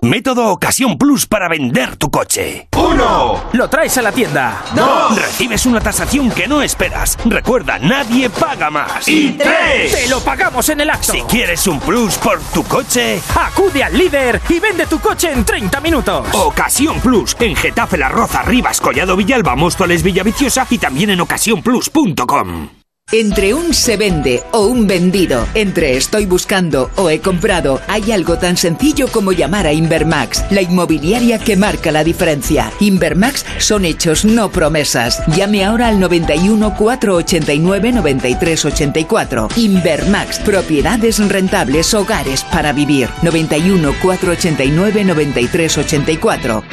[0.00, 2.68] Método Ocasión Plus para vender tu coche.
[2.76, 3.44] ¡Uno!
[3.52, 4.62] Lo traes a la tienda.
[4.74, 5.16] ¡Dos!
[5.16, 7.16] Recibes una tasación que no esperas.
[7.24, 9.08] Recuerda, nadie paga más.
[9.08, 9.92] ¡Y tres!
[9.92, 11.12] ¡Te lo pagamos en el acto!
[11.12, 15.44] Si quieres un plus por tu coche, acude al líder y vende tu coche en
[15.44, 16.26] 30 minutos.
[16.34, 22.83] Ocasión Plus en Getafe La Roza, Rivas, Collado Villalba, Móstoles, Villaviciosa y también en ocasiónplus.com.
[23.12, 28.38] Entre un se vende o un vendido, entre estoy buscando o he comprado, hay algo
[28.38, 32.72] tan sencillo como llamar a Invermax, la inmobiliaria que marca la diferencia.
[32.80, 35.22] Invermax son hechos, no promesas.
[35.28, 39.48] Llame ahora al 91 489 93 84.
[39.54, 43.08] Invermax, propiedades rentables, hogares para vivir.
[43.22, 46.64] 91 489 93 84.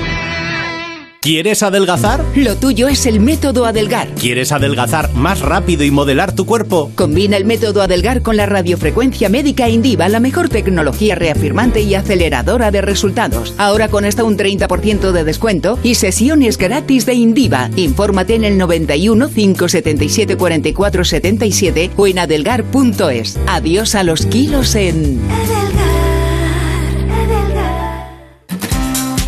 [1.23, 2.25] ¿Quieres adelgazar?
[2.33, 4.07] Lo tuyo es el método Adelgar.
[4.15, 6.91] ¿Quieres adelgazar más rápido y modelar tu cuerpo?
[6.95, 12.71] Combina el método Adelgar con la radiofrecuencia médica Indiva, la mejor tecnología reafirmante y aceleradora
[12.71, 13.53] de resultados.
[13.59, 17.69] Ahora con hasta un 30% de descuento y sesiones gratis de Indiva.
[17.75, 23.37] Infórmate en el 91 577 44 77 o en adelgar.es.
[23.45, 25.21] Adiós a los kilos en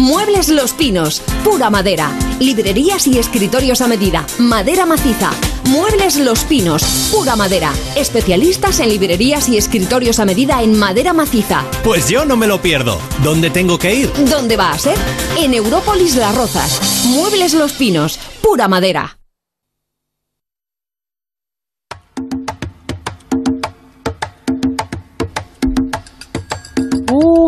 [0.03, 2.11] Muebles Los Pinos, pura madera.
[2.37, 5.31] Librerías y escritorios a medida, madera maciza.
[5.69, 7.71] Muebles Los Pinos, pura madera.
[7.95, 11.63] Especialistas en librerías y escritorios a medida en madera maciza.
[11.85, 12.99] Pues yo no me lo pierdo.
[13.23, 14.11] ¿Dónde tengo que ir?
[14.29, 14.97] ¿Dónde va a ser?
[15.37, 17.05] En Európolis Las Rozas.
[17.05, 19.22] Muebles Los Pinos, pura madera.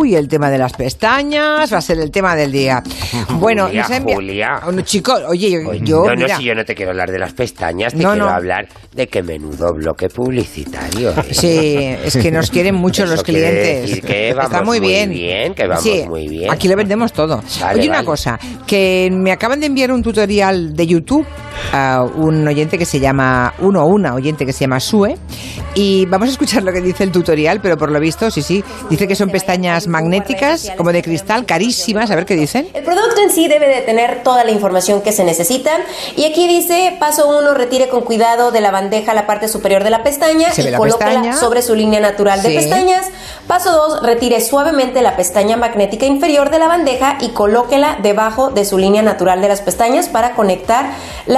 [0.05, 2.83] Uy, el tema de las pestañas va a ser el tema del día.
[3.39, 4.59] Bueno, Julia, nos envía- Julia.
[4.67, 6.91] Oh, no, chico, oye, yo, Oye, yo, no, no, mira, si yo no te quiero
[6.91, 8.31] hablar de las pestañas, te No, quiero no.
[8.31, 11.09] hablar de que menudo bloque publicitario.
[11.09, 11.15] ¿eh?
[11.31, 13.99] Sí, es que nos quieren mucho Eso los clientes.
[14.01, 15.09] que Está vamos muy muy bien.
[15.09, 16.51] bien, que vamos Sí, muy bien.
[16.51, 17.43] Aquí lo vendemos todo.
[17.61, 21.25] Vale, Oye, una cosa, que me acaban de enviar un tutorial de YouTube
[21.73, 25.17] a un oyente que se llama, uno o una oyente que se llama Sue,
[25.73, 28.63] y vamos a escuchar lo que dice el tutorial, pero por lo visto, sí, sí,
[28.89, 32.67] dice que son pestañas magnéticas, como de cristal, carísimas, a ver qué dicen.
[32.73, 35.71] El producto en sí debe de tener toda la información que se necesita,
[36.15, 39.89] y aquí dice, paso uno, retire con cuidado de la bandeja la parte superior de
[39.89, 41.35] la pestaña Se y la colóquela pestaña.
[41.37, 42.55] sobre su línea natural de Sí.
[42.55, 43.07] pestañas.
[43.47, 48.65] Paso dos, retire suavemente la pestaña magnética inferior de la bandeja y colóquela debajo de
[48.65, 50.91] su línea natural de las pestañas para conectar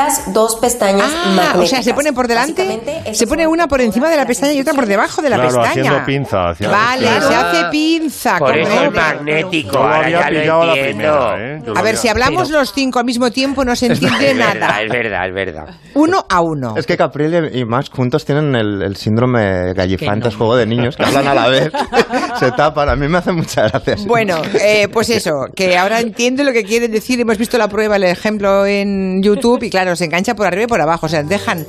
[0.08, 1.56] las dos pestañas Ah, magnéticas.
[1.64, 2.82] o sea, se pone por delante,
[3.14, 5.50] se pone una por encima de la pestaña y otra por debajo de la Claro,
[5.60, 5.70] pestaña.
[5.70, 7.28] haciendo pinza, haciendo- vale, Claro.
[7.28, 8.38] se hace pinza.
[8.40, 11.60] Por eso magnético, ahora había ya lo la primera, ¿eh?
[11.66, 14.32] Yo lo A ver, había- si hablamos los cinco al mismo tiempo no se entiende
[14.32, 14.54] Es nada.
[14.54, 15.76] verdad, es verdad, es verdad.
[15.96, 16.76] Uno a uno.
[16.78, 21.04] Es que Capriel y Max juntos tienen el, el síndrome gallifantes, juego de niños, que
[21.04, 21.70] hablan a la vez,
[22.40, 22.90] se tapan.
[22.90, 23.96] A mí me hace mucha gracia.
[24.06, 27.20] Bueno, eh, pues eso, que ahora entiendo lo que quieren decir.
[27.20, 30.68] Hemos visto la prueba, el ejemplo en YouTube y claro, se engancha por arriba y
[30.68, 31.08] por abajo.
[31.08, 31.66] O sea, dejan,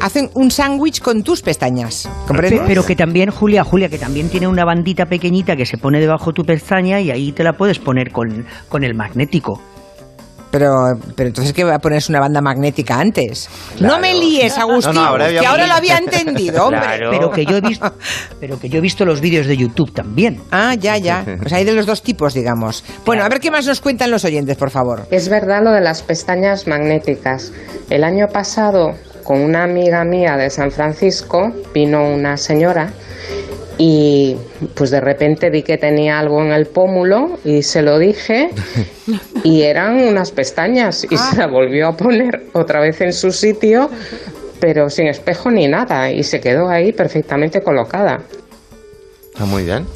[0.00, 2.08] hacen un sándwich con tus pestañas.
[2.66, 6.32] Pero que también, Julia, Julia, que también tiene una bandita pequeñita que se pone debajo
[6.32, 9.60] tu pestaña y ahí te la puedes poner con, con el magnético.
[10.52, 13.48] Pero, pero entonces que va a ponerse una banda magnética antes.
[13.80, 17.00] No me líes, Agustín, No, no, ahora que ahora lo había entendido, hombre.
[17.10, 17.92] Pero que yo he visto,
[18.38, 20.42] pero que yo he visto los vídeos de YouTube también.
[20.50, 21.24] Ah, ya, ya.
[21.40, 22.84] Pues hay de los dos tipos, digamos.
[23.06, 25.06] Bueno, a ver qué más nos cuentan los oyentes, por favor.
[25.10, 27.52] Es verdad lo de las pestañas magnéticas.
[27.88, 28.90] El año pasado,
[29.24, 32.92] con una amiga mía de San Francisco, vino una señora
[33.78, 34.36] y
[34.74, 38.50] pues de repente vi que tenía algo en el pómulo y se lo dije
[39.44, 43.90] y eran unas pestañas y se la volvió a poner otra vez en su sitio
[44.62, 48.20] pero sin espejo ni nada y se quedó ahí perfectamente colocada.
[49.32, 49.86] Está muy bien.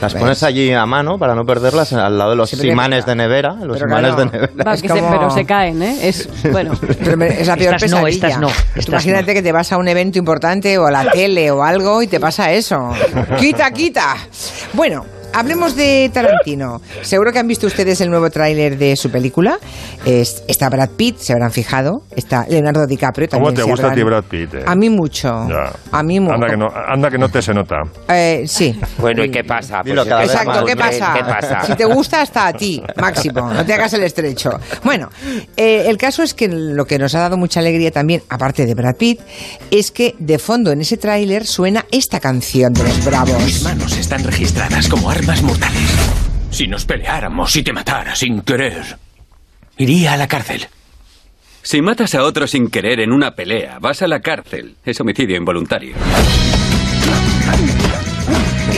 [0.00, 0.22] Las ¿Ves?
[0.22, 3.54] pones allí a mano para no perderlas al lado de los imanes de nevera.
[3.62, 4.64] Los Pero imanes de nevera.
[4.66, 5.96] Va, se- pero se caen, ¿eh?
[6.08, 6.72] Es, bueno.
[7.02, 8.26] Pero me- es la peor Estas no, pesadilla.
[8.28, 11.50] estas no, estas Imagínate que te vas a un evento importante o a la tele
[11.50, 12.90] o algo y te pasa eso.
[13.38, 14.16] quita, quita.
[14.74, 16.80] Bueno, hablemos de Tarantino.
[17.02, 19.58] Seguro que han visto ustedes el nuevo tráiler de su película.
[20.04, 22.02] Es- está Brad Pitt, se habrán fijado.
[22.14, 23.56] Está Leonardo DiCaprio ¿Cómo también.
[23.56, 24.54] te se gusta a ti habrán- Brad Pitt?
[24.54, 24.64] eh?
[24.66, 25.28] A mí mucho.
[25.48, 25.72] Ya.
[25.92, 26.34] A mí mucho.
[26.34, 27.76] Anda que, no, anda que no te se nota.
[28.08, 28.78] Eh, sí.
[28.98, 29.80] Bueno, ¿y qué pasa?
[29.82, 30.64] Pues Exacto.
[30.64, 31.12] ¿qué pasa?
[31.14, 31.60] ¿Qué pasa?
[31.66, 33.52] Si te gusta, hasta a ti, máximo.
[33.52, 34.50] No te hagas el estrecho.
[34.84, 35.08] Bueno,
[35.56, 38.74] eh, el caso es que lo que nos ha dado mucha alegría también, aparte de
[38.74, 39.20] Brad Pitt,
[39.70, 43.62] es que de fondo en ese tráiler suena esta canción de los Mis Bravos.
[43.62, 45.90] manos están registradas como armas mortales.
[46.50, 48.96] Si nos peleáramos y te matara sin querer,
[49.76, 50.68] iría a la cárcel.
[51.62, 54.76] Si matas a otro sin querer en una pelea, vas a la cárcel.
[54.84, 55.96] Es homicidio involuntario.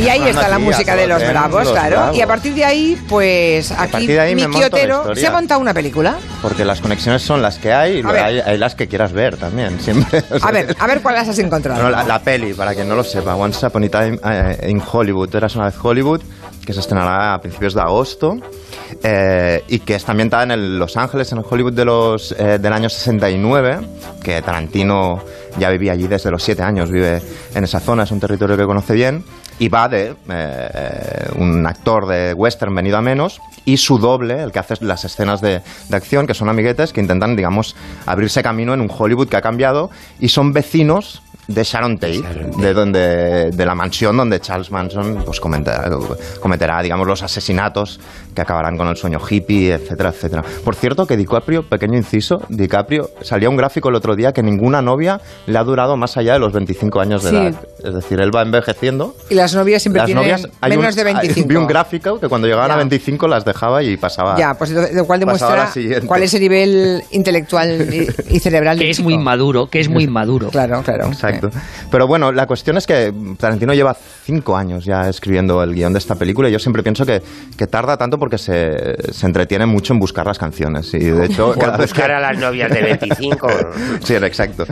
[0.00, 1.96] Y ahí está la música de los Bravos, los claro.
[1.96, 2.16] Bravos.
[2.16, 6.16] Y a partir de ahí, pues aquí Miki Otero se ha montado una película.
[6.40, 9.80] Porque las conexiones son las que hay y hay, hay las que quieras ver también,
[9.82, 10.22] siempre.
[10.30, 11.82] O sea, A ver, a ver cuáles has encontrado.
[11.82, 14.80] Bueno, la, la peli, para quien no lo sepa, Once Upon a Time eh, in
[14.80, 16.22] Hollywood, Eras una vez Hollywood,
[16.68, 18.36] que se estrenará a principios de agosto
[19.02, 22.74] eh, y que está ambientada en Los Ángeles, en el Hollywood de los, eh, del
[22.74, 23.78] año 69,
[24.22, 25.18] que Tarantino
[25.58, 27.22] ya vivía allí desde los 7 años, vive
[27.54, 29.24] en esa zona, es un territorio que conoce bien,
[29.58, 34.52] y va de eh, un actor de western venido a menos y su doble, el
[34.52, 38.74] que hace las escenas de, de acción, que son amiguetes que intentan, digamos, abrirse camino
[38.74, 39.88] en un Hollywood que ha cambiado
[40.20, 42.22] y son vecinos de Sharon Tate,
[42.58, 45.90] de donde de la mansión donde Charles Manson pues cometerá,
[46.40, 47.98] cometerá digamos los asesinatos
[48.34, 50.44] que acabarán con el sueño hippie, etcétera, etcétera.
[50.64, 54.82] Por cierto que DiCaprio, pequeño inciso, DiCaprio salía un gráfico el otro día que ninguna
[54.82, 57.36] novia le ha durado más allá de los 25 años de Sí.
[57.36, 57.54] edad.
[57.82, 59.14] Es decir, él va envejeciendo.
[59.30, 61.48] Y las novias siempre Las tienen novias, hay menos un- de 25.
[61.48, 62.74] Vi un gráfico que cuando llegaban Ya.
[62.74, 64.36] a 25 las dejaba y pasaba.
[64.38, 65.70] Ya, pues lo cual demuestra
[66.06, 69.08] cuál es el nivel intelectual y, y cerebral Que es chico.
[69.08, 70.48] muy maduro, que es muy maduro.
[70.50, 71.06] Claro, claro.
[71.06, 71.37] Exacto.
[71.90, 75.98] Pero bueno, la cuestión es que Tarantino lleva cinco años ya escribiendo el guion de
[75.98, 77.22] esta película y yo siempre pienso que,
[77.56, 80.92] que tarda tanto porque se, se entretiene mucho en buscar las canciones.
[80.94, 83.48] Y de hecho, cada vez buscar que- a las novias de 25.
[84.04, 84.64] Sí, exacto.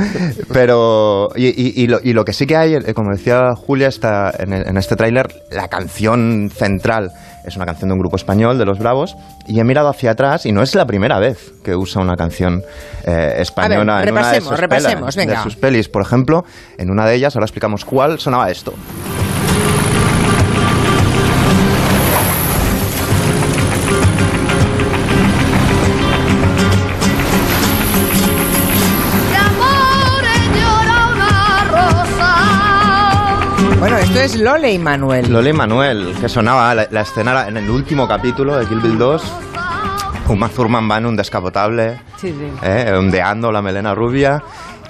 [0.52, 3.88] Pero, y, y- y lo, y lo que sí que hay, eh, como decía Julia,
[3.88, 7.10] está en, el- en este tráiler, la canción central
[7.46, 9.14] es una canción de un grupo español, de Los Bravos,
[9.46, 12.60] y he mirado hacia atrás y no es la primera vez que usa una canción
[13.06, 15.36] eh, española A ver, en una de repasemos, sus, repasemos, pelas- venga.
[15.36, 15.88] de sus pelis.
[15.88, 16.44] Por ejemplo,
[16.78, 18.74] en una de ellas, ahora explicamos cuál, sonaba esto.
[33.78, 35.30] Bueno, esto es Lole y Manuel.
[35.32, 38.98] Lole y Manuel, que sonaba la, la escena en el último capítulo de Kill Bill
[38.98, 39.22] 2.
[40.28, 42.50] Uma Thurman va en un descapotable, Sí, sí.
[42.62, 44.42] eh, ondeando la melena rubia,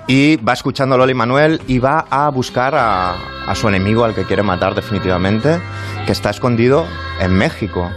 [0.06, 4.24] y va escuchando a Loli Manuel y va a buscar a su enemigo, al que
[4.24, 5.60] quiere matar definitivamente,
[6.04, 6.86] que está escondido
[7.20, 7.90] en México.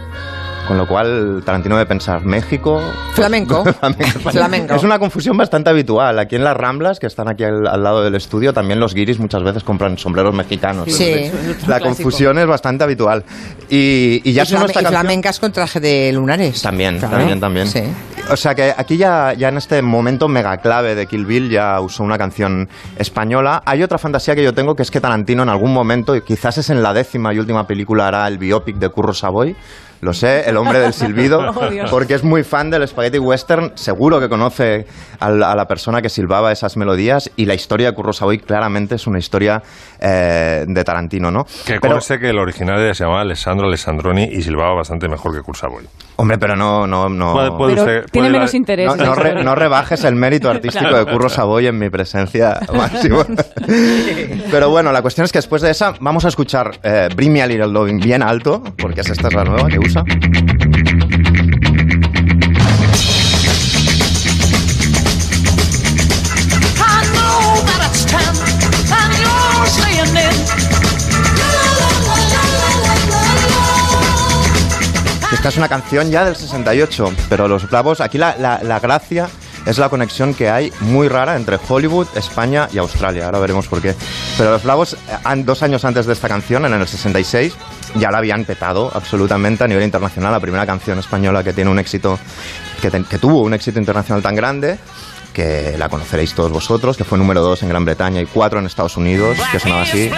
[0.70, 2.80] Con lo cual, Tarantino debe pensar, México...
[3.14, 3.64] Flamenco.
[4.30, 4.72] Flamenco.
[4.76, 6.16] Es una confusión bastante habitual.
[6.20, 9.18] Aquí en las Ramblas, que están aquí al, al lado del estudio, también los guiris
[9.18, 10.84] muchas veces compran sombreros mexicanos.
[10.88, 11.10] Sí.
[11.12, 13.24] Entonces, La confusión es bastante habitual.
[13.68, 16.62] Y, y ya canción- flamencas con traje de lunares.
[16.62, 17.16] También, Claro.
[17.16, 17.66] también, también.
[17.66, 17.82] Sí.
[18.30, 21.80] O sea que aquí ya, ya en este momento mega clave de Kill Bill ya
[21.80, 23.60] usó una canción española.
[23.66, 26.58] Hay otra fantasía que yo tengo que es que Tarantino en algún momento, y quizás
[26.58, 29.56] es en la décima y última película, hará el biopic de Curro Savoy.
[30.00, 33.72] Lo sé, el hombre del silbido, Oh, porque es muy fan del spaghetti western.
[33.74, 34.86] Seguro que conoce
[35.18, 38.94] al- a la persona que silbaba esas melodías y la historia de Curro Savoy claramente
[38.94, 39.62] es una historia
[40.00, 41.44] eh, de Tarantino, ¿no?
[41.66, 45.42] Que Pero- conste que el original se llamaba Alessandro Alessandroni y silbaba bastante mejor que
[45.42, 45.84] Cursaboy.
[46.16, 47.32] Hombre, pero no, no, no.
[47.32, 48.86] Puede- puede Pero usted- tiene puede menos la- interés.
[48.96, 51.04] No, no re- no rebajes el mérito artístico Claro.
[51.04, 53.24] de Curro Savoy en mi presencia máxima.
[54.50, 57.42] Pero bueno, la cuestión es que después de esa vamos a escuchar eh, Bring Me
[57.42, 60.04] a Little Loving bien alto, porque esta es la nueva que usa.
[65.72, 68.36] I know that it's time,
[68.98, 70.36] and you're staying in.
[75.32, 79.28] Esta es una canción ya del 68, pero los Bravos, aquí la, la- la gracia
[79.66, 83.26] es la conexión que hay muy rara entre Hollywood, España y Australia.
[83.26, 83.94] Ahora veremos por qué.
[84.38, 87.54] Pero los Bravos, eh, dos años antes de esta canción, en el 66,
[87.96, 90.32] ya la habían petado absolutamente a nivel internacional.
[90.32, 92.18] La primera canción española que tiene un éxito,
[92.80, 94.78] que, tuvo un éxito internacional tan grande
[95.32, 98.66] que la conoceréis todos vosotros, que fue número 2 en Gran Bretaña y 4 en
[98.66, 100.10] Estados Unidos, que sonaba así.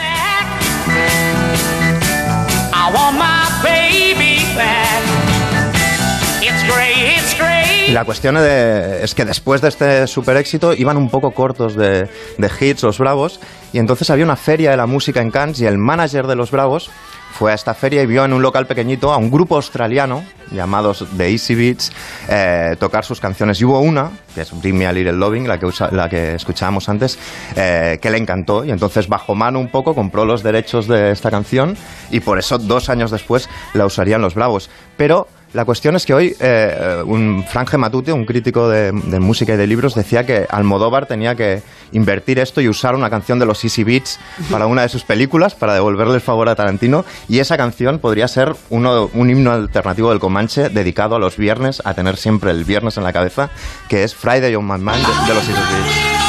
[7.93, 12.51] La cuestión es que después de este super éxito iban un poco cortos de, de
[12.61, 13.41] hits los Bravos
[13.73, 16.51] y entonces había una feria de la música en Cannes y el manager de los
[16.51, 16.91] Bravos
[17.33, 21.07] fue a esta feria y vio en un local pequeñito a un grupo australiano llamados
[21.17, 21.91] The Easy Beats
[22.29, 23.59] eh, tocar sus canciones.
[23.61, 26.35] Y hubo una que es Bring Me a Little Loving la que, usa- la que
[26.35, 27.19] escuchábamos antes
[27.57, 31.31] eh, que le encantó y entonces bajo mano un poco compró los derechos de esta
[31.31, 31.75] canción
[32.11, 34.69] y por eso dos años después la usarían los Bravos.
[34.99, 39.55] Pero la cuestión es que hoy eh, un Franje Matute, un crítico de, de música
[39.55, 41.63] y de libros, decía que Almodóvar tenía que
[41.93, 44.19] invertir esto y usar una canción de los Easy Beats
[44.51, 48.29] para una de sus películas, para devolverle el favor a Tarantino, y esa canción podría
[48.29, 52.65] ser uno, un himno alternativo del Comanche dedicado a los viernes, a tener siempre el
[52.65, 53.51] viernes en la cabeza,
[53.89, 56.22] que es Friday on My Mind de, de los Easy Beats.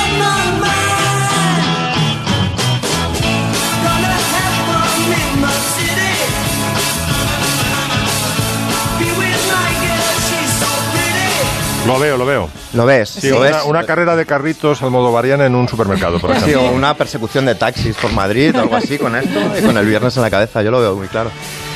[11.87, 12.49] Lo veo, lo veo.
[12.73, 13.09] ¿Lo ves?
[13.09, 13.57] Sí, ¿Lo una, ves?
[13.65, 16.61] una carrera de carritos almodovariana en un supermercado, por Sí, ejemplo.
[16.69, 19.85] o una persecución de taxis por Madrid o algo así con esto y con el
[19.85, 21.29] viernes en la cabeza, yo lo veo muy claro.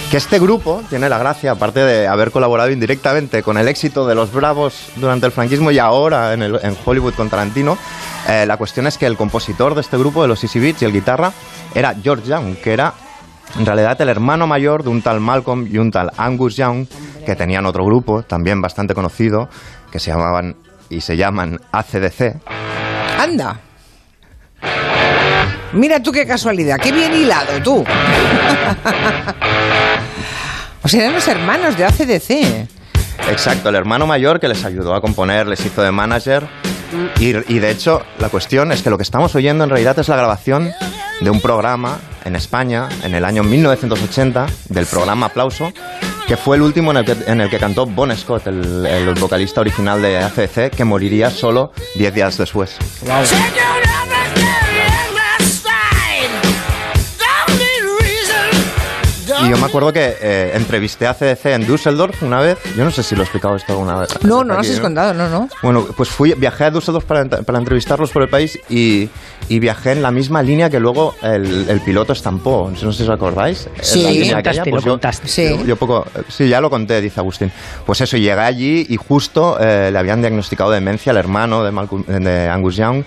[0.10, 4.16] Que este grupo tiene la gracia, aparte de haber colaborado indirectamente con el éxito de
[4.16, 7.78] los Bravos durante el franquismo y ahora en, el- en Hollywood con Tarantino,
[8.30, 10.86] eh, la cuestión es que el compositor de este grupo, de los Easy Beats y
[10.86, 11.34] el guitarra,
[11.76, 12.94] era George Young, que era
[13.60, 16.86] en realidad el hermano mayor de un tal Malcolm y un tal Angus Young,
[17.26, 19.50] que tenían otro grupo también bastante conocido,
[19.98, 20.56] que se llamaban
[20.92, 22.36] y se llaman ACDC.
[23.20, 23.60] Anda.
[25.74, 27.84] Mira tú qué casualidad, qué bien hilado tú.
[30.84, 32.30] o sea, eran los hermanos de ACDC.
[33.28, 36.48] Exacto, el hermano mayor que les ayudó a componer, les hizo de manager.
[37.20, 40.08] Y, y de hecho, la cuestión es que lo que estamos oyendo en realidad es
[40.10, 40.72] la grabación
[41.22, 45.72] de un programa en España en el año 1980, del programa Aplauso,
[46.28, 49.62] que fue el último en el que, en el que cantó Bon Scott, el, vocalista
[49.62, 52.78] original de ACDC, que moriría solo 10 días después.
[59.78, 62.58] Acuerdo que eh, entrevisté a ACDC en Düsseldorf una vez.
[62.76, 64.10] Yo no sé si lo he explicado esto alguna vez.
[64.24, 65.50] No, no nos has contado, no, no.
[65.62, 69.10] Bueno, pues fui, viajé a Düsseldorf para, para entrevistarlos por el país y,
[69.50, 72.72] y viajé en la misma línea que luego el, el piloto estampó.
[72.72, 73.70] No sé si os acordáis.
[73.82, 74.04] Sí.
[74.04, 75.28] La línea Lo aquella, contaste, pues lo yo- contaste.
[75.28, 75.44] Sí.
[75.60, 77.52] Yo, yo poco, sí, ya lo conté, dice Agustín.
[77.86, 82.06] Pues eso, llegué allí y justo eh, le habían diagnosticado demencia al hermano de, Malcolm-
[82.06, 83.04] de Angus Young.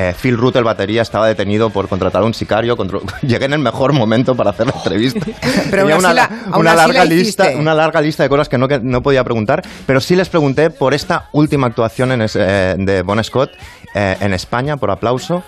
[0.00, 2.76] Eh, Phil Root, el batería, estaba detenido por contratar a un sicario.
[3.22, 5.26] Llegué en el mejor momento para hacer la entrevista.
[5.70, 8.68] Pero Tenía una, la- una larga la lista, una larga lista de cosas que no,
[8.68, 12.74] que no podía preguntar, pero sí les pregunté por esta última actuación en ese- eh,
[12.78, 13.50] de Bon Scott
[13.94, 15.42] eh, en España, por aplauso,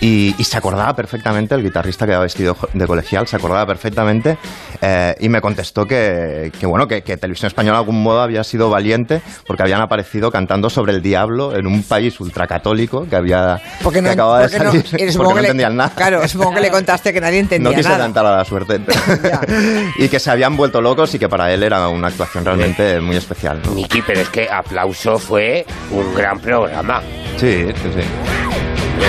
[0.00, 4.38] y, y se acordaba perfectamente, el guitarrista que había vestido de colegial, se acordaba perfectamente
[5.18, 8.68] y me contestó que, que bueno, que, que Televisión Española de algún modo había sido
[8.70, 13.95] valiente porque habían aparecido cantando sobre el diablo en un país ultracatólico que había Porque
[14.02, 15.92] no, que acababa de porque no- salir eh, supongo porque no que le- entendían nada.
[15.94, 18.00] Claro, supongo que le contaste que nadie entendía No quise nada.
[18.04, 18.80] cantar a la suerte.
[19.98, 23.16] y que se habían vuelto locos y que para él era una actuación realmente muy
[23.16, 23.60] especial.
[23.64, 23.72] ¿no?
[23.72, 27.00] Miki, pero es que Aplauso fue un gran programa.
[27.38, 29.06] Sí, sí, sí.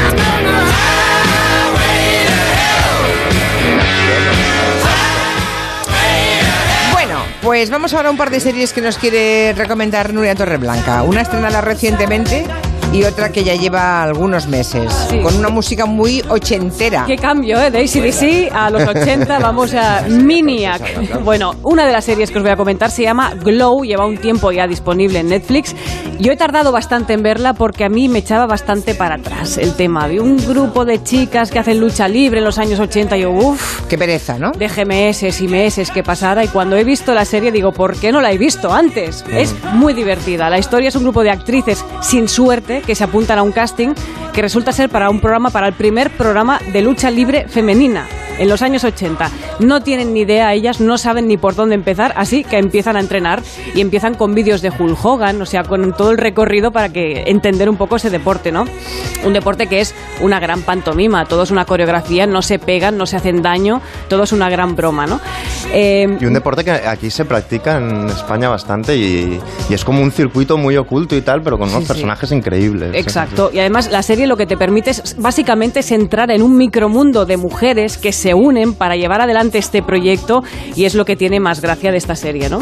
[6.91, 11.03] Bueno, pues vamos ahora a un par de series que nos quiere recomendar Nuria Torreblanca.
[11.03, 12.45] Una estrenada recientemente
[12.93, 14.91] y otra que ya lleva algunos meses.
[15.21, 17.03] Con una música muy ochentera.
[17.05, 17.69] Qué cambio, ¿eh?
[17.69, 21.21] De ACDC a los 80, vamos a Miniac.
[21.23, 24.17] Bueno, una de las series que os voy a comentar se llama Glow, lleva un
[24.17, 25.75] tiempo ya disponible en Netflix.
[26.19, 29.73] Yo he tardado bastante en verla porque a mí me echaba bastante para atrás el
[29.75, 30.07] tema.
[30.07, 33.31] Vi un grupo de chicas que hacen lucha libre en los años 80 y yo,
[33.31, 33.81] uff.
[33.87, 34.51] Qué pereza, ¿no?
[34.57, 38.11] Dejé meses y meses que pasara y cuando he visto la serie digo, ¿por qué
[38.11, 39.23] no la he visto antes?
[39.31, 40.49] Es muy divertida.
[40.49, 43.93] La historia es un grupo de actrices sin suerte que se apuntan a un casting
[44.33, 48.07] que resulta ser para un programa, para el primer programa de lucha libre femenina
[48.37, 49.29] en los años 80.
[49.59, 52.99] No tienen ni idea ellas, no saben ni por dónde empezar, así que empiezan a
[52.99, 53.41] entrenar
[53.75, 57.23] y empiezan con vídeos de Hulk Hogan, o sea, con todo el recorrido para que
[57.27, 58.65] entender un poco ese deporte, ¿no?
[59.25, 63.05] Un deporte que es una gran pantomima, todo es una coreografía, no se pegan, no
[63.05, 65.19] se hacen daño, todo es una gran broma, ¿no?
[65.73, 70.01] Eh, Y un deporte que aquí se practica en España bastante y, y es como
[70.01, 71.87] un circuito muy oculto y tal, pero con unos sí.
[71.87, 72.91] personajes increíbles.
[72.93, 73.49] Exacto.
[73.53, 77.25] Y además la serie lo que te permite es básicamente es entrar en un micromundo
[77.25, 80.43] de mujeres que se unen para llevar adelante este proyecto
[80.75, 82.61] y es lo que tiene más gracia de esta serie, ¿no?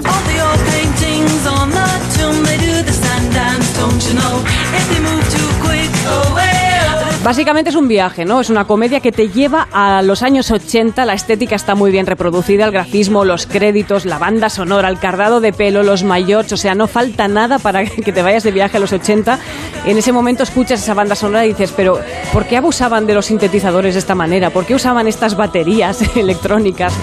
[7.25, 8.39] Básicamente es un viaje, ¿no?
[8.39, 12.05] Es una comedia que te lleva a los años 80, la estética está muy bien
[12.05, 16.57] reproducida, el grafismo, los créditos, la banda sonora, el cardado de pelo, los mayots, o
[16.57, 19.39] sea, no falta nada para que te vayas de viaje a los 80.
[19.87, 21.99] En ese momento escuchas esa banda sonora y dices, pero
[22.31, 24.51] ¿por qué abusaban de los sintetizadores de esta manera?
[24.51, 26.93] ¿Por qué usaban estas baterías electrónicas?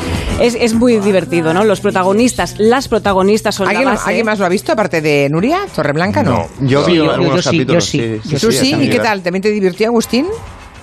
[0.40, 1.64] Es, es muy divertido, ¿no?
[1.64, 4.04] Los protagonistas, las protagonistas son la ¿Alguien, base.
[4.08, 6.22] ¿Alguien más lo ha visto aparte de Nuria Torreblanca?
[6.22, 6.46] No.
[6.60, 8.74] Yo vi Sí, yo- algunos yo sí, yo sí.
[8.80, 9.22] ¿Y qué tal?
[9.22, 10.26] ¿También te divirtió, Agustín?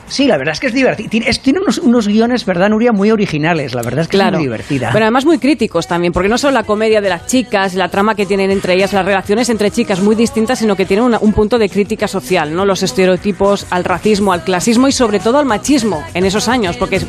[0.10, 1.10] Sí, la verdad es que es divertido.
[1.10, 2.92] Tiene, es- tiene unos, unos guiones, ¿verdad, Nuria?
[2.92, 3.74] Muy originales.
[3.74, 4.90] La verdad es que es muy divertida.
[4.92, 8.16] Pero además muy críticos también, porque no solo la comedia de las chicas, la trama
[8.16, 11.32] que tienen entre ellas, las relaciones entre chicas muy distintas, sino que tienen una- un
[11.34, 12.66] punto de crítica social, ¿no?
[12.66, 17.00] Los estereotipos, al racismo, al clasismo y sobre todo al machismo en esos años, porque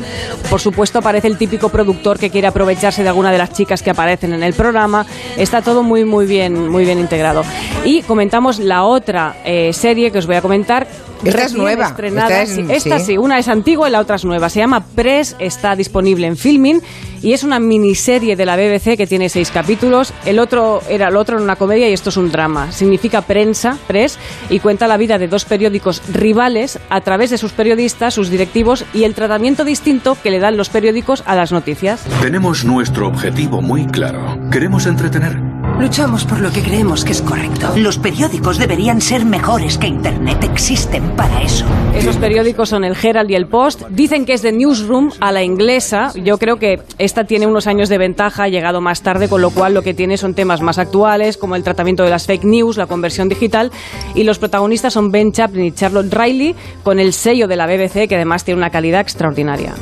[0.49, 3.89] por supuesto aparece el típico productor que quiere aprovecharse de alguna de las chicas que
[3.89, 5.05] aparecen en el programa.
[5.37, 7.43] Está todo muy muy bien muy bien integrado.
[7.83, 10.87] Y comentamos la otra eh, serie que os voy a comentar.
[11.23, 11.85] Esta es nueva.
[11.87, 12.27] estrenada.
[12.41, 13.13] Esta es- Sí, esta sí.
[13.13, 14.49] sí, una es antigua y la otra es nueva.
[14.49, 16.81] Se llama Press, está disponible en Filmin
[17.21, 20.13] y es una miniserie de la BBC que tiene seis capítulos.
[20.25, 22.71] El otro era el otro en una comedia y esto es un drama.
[22.71, 24.17] Significa prensa, Press,
[24.49, 28.85] y cuenta la vida de dos periódicos rivales a través de sus periodistas, sus directivos
[28.93, 32.03] y el tratamiento distinto que le dan los periódicos a las noticias.
[32.21, 34.37] Tenemos nuestro objetivo muy claro.
[34.51, 35.51] Queremos entretener.
[35.79, 37.73] Luchamos por lo que creemos que es correcto.
[37.75, 40.43] Los periódicos deberían ser mejores que Internet.
[40.43, 41.65] Existen para eso.
[41.95, 43.83] Esos periódicos son el Herald y el Post.
[43.89, 46.11] Dicen que es de Newsroom a la inglesa.
[46.15, 49.49] Yo creo que esta tiene unos años de ventaja, ha llegado más tarde, con lo
[49.51, 52.77] cual lo que tiene son temas más actuales, como el tratamiento de las fake news,
[52.77, 53.71] la conversión digital.
[54.15, 58.07] Y los protagonistas son Ben Chaplin y Charlotte Riley, con el sello de la BBC,
[58.07, 59.73] que además tiene una calidad extraordinaria.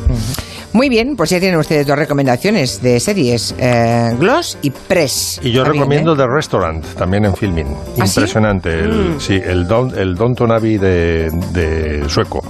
[0.72, 5.40] Muy bien, pues ya tienen ustedes dos recomendaciones de series, eh, Gloss y Press.
[5.44, 6.18] Y yo recomiendo ¿eh?
[6.18, 7.68] The Restaurant, también en filming.
[8.00, 8.20] ¿Ah, sí?
[8.20, 8.70] Impresionante.
[8.80, 9.20] El, Mm.
[9.20, 12.44] Sí, el, Don, el Downton Abbey de, de sueco.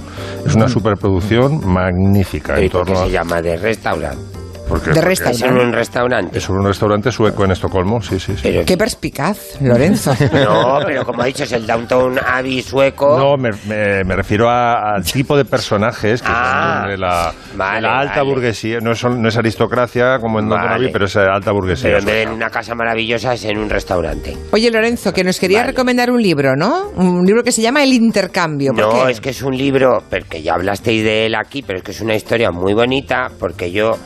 [0.46, 2.54] Es una superproducción magnífica.
[2.60, 4.18] ¿Y en qué torno a- se llama de restaurant?
[4.70, 5.36] Porque- De porque restaurant.
[5.36, 6.38] Es en un restaurante.
[6.38, 8.60] Es un restaurante sueco en Estocolmo, sí, sí, sí.
[8.66, 10.14] Qué perspicaz, Lorenzo.
[10.32, 13.18] No, pero como ha dicho, es el Downtown Abbey sueco.
[13.18, 17.32] No, me, me- me refiero a- al tipo de personajes que Ah, son de la,
[17.56, 18.30] vale, de la alta vale.
[18.30, 18.78] burguesía.
[18.80, 20.74] No es, no es aristocracia como en Downton Vale.
[20.84, 21.98] Abbey, pero es alta burguesía.
[22.04, 24.36] Pero en una casa maravillosa es en un restaurante.
[24.52, 26.90] Oye, Lorenzo, que nos quería recomendar un libro, ¿no?
[26.96, 28.72] Un libro que se llama El Intercambio.
[28.72, 29.12] ¿Por No, qué?
[29.12, 32.00] es que es un libro, porque ya hablasteis de él aquí, pero es que es
[32.00, 33.96] una historia muy bonita, porque yo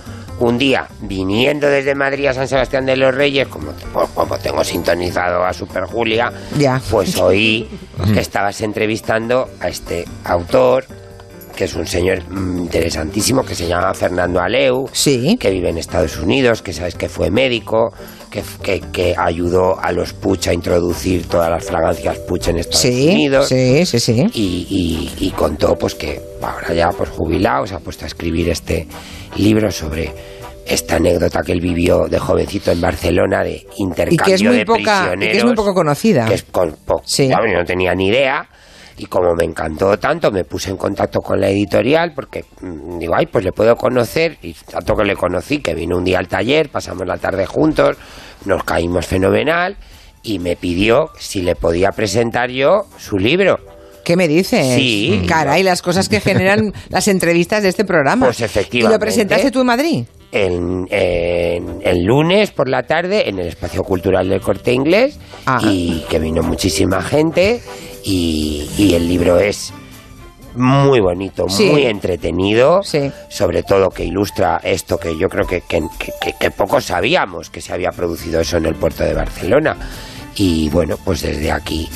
[0.41, 4.65] un día, viniendo desde Madrid a San Sebastián de los Reyes, como, pues, como tengo
[4.65, 6.81] sintonizado a Super Julia, Ya.
[6.91, 7.69] pues oí
[8.15, 10.87] que estabas entrevistando a este autor,
[11.57, 14.87] que es un señor mm, interesantísimo, que se llama Fernando Aleu,
[15.39, 17.93] que vive en Estados Unidos, que sabes que fue médico,
[18.31, 22.81] que, que, que ayudó a los Puch a introducir todas las fragancias Puch en Estados
[22.83, 23.49] Sí, Unidos.
[23.49, 24.27] sí, sí, sí.
[24.35, 24.67] Y,
[25.19, 28.87] y- y contó pues que ahora ya pues jubilado se ha puesto a escribir este
[29.37, 30.13] libro sobre
[30.67, 34.57] esta anécdota que él vivió de jovencito en Barcelona de Y intercambio que es muy
[34.57, 36.25] de poca, y que es muy poco conocida.
[36.27, 38.49] que es con po- Vamos, yo no tenía ni idea.
[38.97, 43.15] Y como me encantó tanto, me puse en contacto con la editorial porque mm, digo,
[43.17, 44.39] ay, pues le puedo conocer.
[44.43, 47.97] Y tanto que le conocí, que vino un día al taller, pasamos la tarde juntos,
[48.45, 49.77] nos caímos fenomenal.
[50.23, 53.59] Y me pidió si le podía presentar yo su libro.
[54.05, 54.75] ¿Qué me dices?
[54.75, 55.23] Sí.
[55.27, 58.27] Caray, las cosas que generan las entrevistas de este programa.
[58.27, 58.95] Pues ¿Y efectivamente.
[58.95, 60.05] lo presentaste tú en Madrid?
[60.31, 65.17] el, en- el lunes por la tarde en el espacio cultural del corte inglés
[65.63, 67.61] y que vino muchísima gente
[68.05, 69.73] y, y el libro es
[70.57, 71.67] muy bonito, Sí.
[71.71, 72.81] muy entretenido,
[73.29, 77.61] sobre todo que ilustra esto que yo creo que, que, que- que- pocos sabíamos que
[77.61, 79.77] se había producido eso en el puerto de Barcelona.
[80.37, 81.89] Y bueno, pues desde aquí,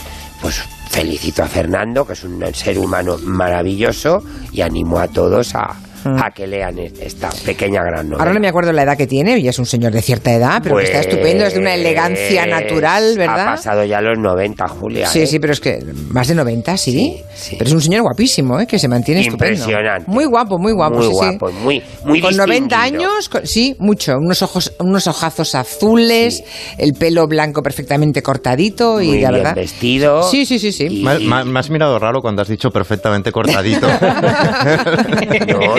[0.43, 0.57] pues
[0.91, 5.77] felicito a Fernando, que es un ser humano maravilloso, y animo a todos a,
[6.17, 8.23] a que lean esta pequeña gran novela.
[8.23, 10.61] Ahora no me acuerdo la edad que tiene, y es un señor de cierta edad,
[10.63, 13.47] pero que está Pues, estupendo, es de una elegancia natural, Ha ¿verdad?
[13.47, 15.07] pasado ya los 90, Julia.
[15.09, 15.27] Sí, ¿eh?
[15.27, 15.79] sí, pero es que
[16.11, 17.23] más de 90, ¿sí?
[17.59, 18.67] Pero es un señor guapísimo, ¿eh?
[18.67, 19.55] Que se mantiene estupendo.
[19.55, 20.11] Impresionante.
[20.11, 21.17] Muy guapo, muy guapo, Muy sí, sí.
[21.39, 23.11] guapo, muy, muy con 90 distinguido.
[23.11, 24.13] años, con- sí, mucho.
[24.19, 26.43] Unos ojos, unos ojazos azules,
[26.79, 29.55] el pelo blanco perfectamente cortadito y la verdad.
[29.55, 30.23] vestido.
[30.25, 31.03] Sí, sí, sí, sí.
[31.05, 33.87] Me, me- me has mirado raro cuando has dicho perfectamente cortadito.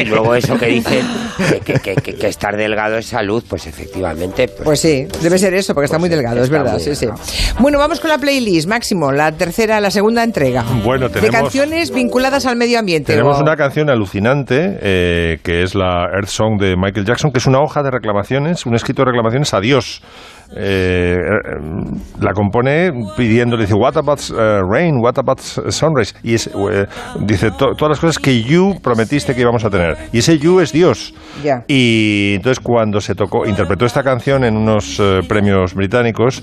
[0.09, 1.05] No, luego eso que dicen
[1.49, 4.47] que, que- que- que- que estar delgado es salud, pues efectivamente.
[4.47, 7.07] Pues, Pues sí, debe ser eso, porque está muy delgado, es verdad, sí, sí.
[7.59, 10.63] Bueno, vamos con la playlist, Máximo, la tercera, la segunda entrega.
[10.83, 13.13] Bueno, De tenemos- canciones vinculadas al medio ambiente.
[13.13, 17.39] Tenemos o- una canción alucinante eh, que es la Earth Song de Michael Jackson, que
[17.39, 20.01] es una hoja de reclamaciones, un escrito de reclamaciones a Dios.
[20.55, 24.95] Eh, eh, la compone pidiéndole, dice, What about eh, rain?
[25.01, 26.15] What about sunrise?
[26.23, 26.85] Y es, eh,
[27.19, 29.95] dice to- todas las cosas que you prometiste que íbamos a tener.
[30.11, 31.13] Y ese you es Dios.
[31.67, 36.41] Y entonces cuando se tocó, interpretó esta canción en unos eh, premios británicos,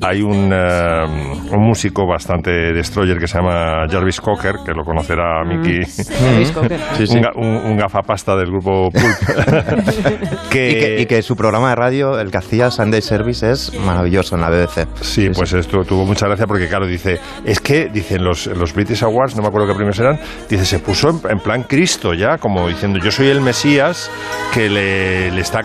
[0.00, 5.42] hay un, un músico bastante destroyer que se llama Jarvis Cocker, que lo conocerá.
[5.44, 6.78] Jarvis Cocker.
[6.96, 7.18] Sí, sí.
[7.34, 9.38] Un, un- un gafapasta del grupo Pulp.
[10.50, 13.72] que, Y, que, y que su programa de radio, el que hacía Sunday Service, es
[13.78, 14.86] maravilloso en la BBC.
[15.00, 19.02] Sí, pues esto tuvo mucha gracia porque, claro, dice, es que, dicen los, los British
[19.02, 20.18] Awards, no me acuerdo qué premios eran,
[20.48, 24.10] dice, se puso en, en plan Cristo ya, como diciendo, yo soy el Mesías
[24.52, 25.62] que le, le está,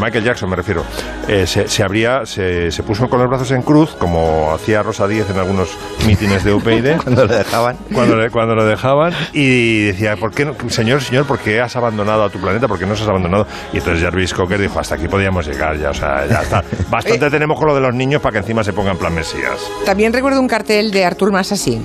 [0.00, 0.84] Michael Jackson me refiero,
[1.28, 5.06] eh, se, se abría, se, se puso con los brazos en cruz, como hacía Rosa
[5.08, 5.76] Díez en algunos
[6.06, 6.96] mítines de UPyD.
[7.02, 7.76] cuando le dejaban.
[7.92, 11.76] Cuando le, cuando lo dejaban y decía, ¿por qué no, señor, señor, por qué has
[11.76, 12.68] abandonado a tu planeta?
[12.68, 13.46] ¿Por qué nos has abandonado?
[13.72, 16.62] Y entonces Jarvis Cocker dijo, hasta aquí podíamos llegar ya, o sea, ya está.
[16.90, 19.58] Bastante tenemos con lo de los niños para que encima se pongan plan Mesías.
[19.84, 21.80] También recuerdo un cartel de Artur Mas así.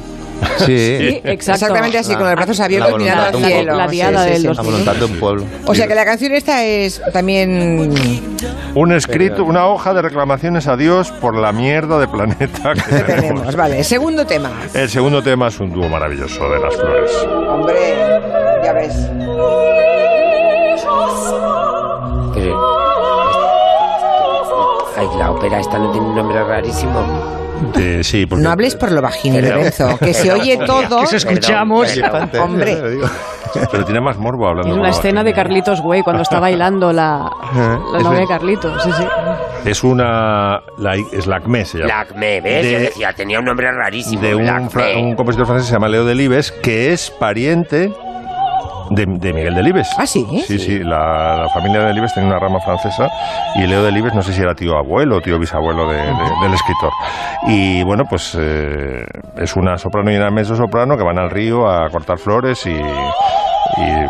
[0.65, 1.51] Sí, exacto.
[1.51, 3.75] Exactamente así, con los brazos abiertos La mirando al de cielo.
[3.75, 4.47] La Sí, diada sí, del sí.
[4.47, 5.43] La voluntad de un pueblo.
[5.65, 7.93] O sea que la canción esta es también...
[8.75, 13.05] Un escrito, una hoja de reclamaciones a Dios por la mierda de planeta que tenemos.
[13.21, 13.83] Tenemos, vale.
[13.83, 14.51] Segundo tema.
[14.73, 17.11] El segundo tema es un dúo maravilloso de las flores.
[17.49, 17.75] Hombre,
[18.63, 18.95] ya ves.
[24.99, 27.39] Ay, la ópera esta no tiene un nombre rarísimo.
[27.73, 29.49] De- sí, porque- No hables por lo Perdón.
[29.49, 31.01] Lorenzo, que se oye todo.
[31.01, 31.87] Que se escuchamos.
[31.91, 32.49] Perdón, perdón.
[32.49, 32.77] Hombre.
[33.71, 34.69] Pero tiene más morbo hablando.
[34.69, 37.29] Es por una escena de Carlitos Güey cuando está bailando la,
[37.91, 38.83] la Es novia de- Carlitos.
[38.83, 39.03] Sí, sí.
[39.65, 40.61] Es una.
[40.77, 41.87] La, es Lacme, se llama.
[41.89, 42.63] Lacme, ¿ves?
[42.63, 44.21] De- Yo decía, tenía un nombre rarísimo.
[44.21, 47.91] de un, fra- un compositor francés que se llama Leo Delibes, que es pariente
[48.89, 49.87] de, de Miguel Delibes.
[49.97, 50.25] ¿Ah, sí?
[50.47, 53.09] Sí, sí, la, la familia de Delibes tenía una rama francesa
[53.55, 56.53] y Leo Delibes, no sé si era tío abuelo o tío bisabuelo de- de- del
[56.53, 56.91] escritor.
[57.47, 59.05] Y bueno, pues eh,
[59.37, 62.71] es una soprano y una mezzo soprano que van al río a cortar flores y.
[62.71, 64.05] y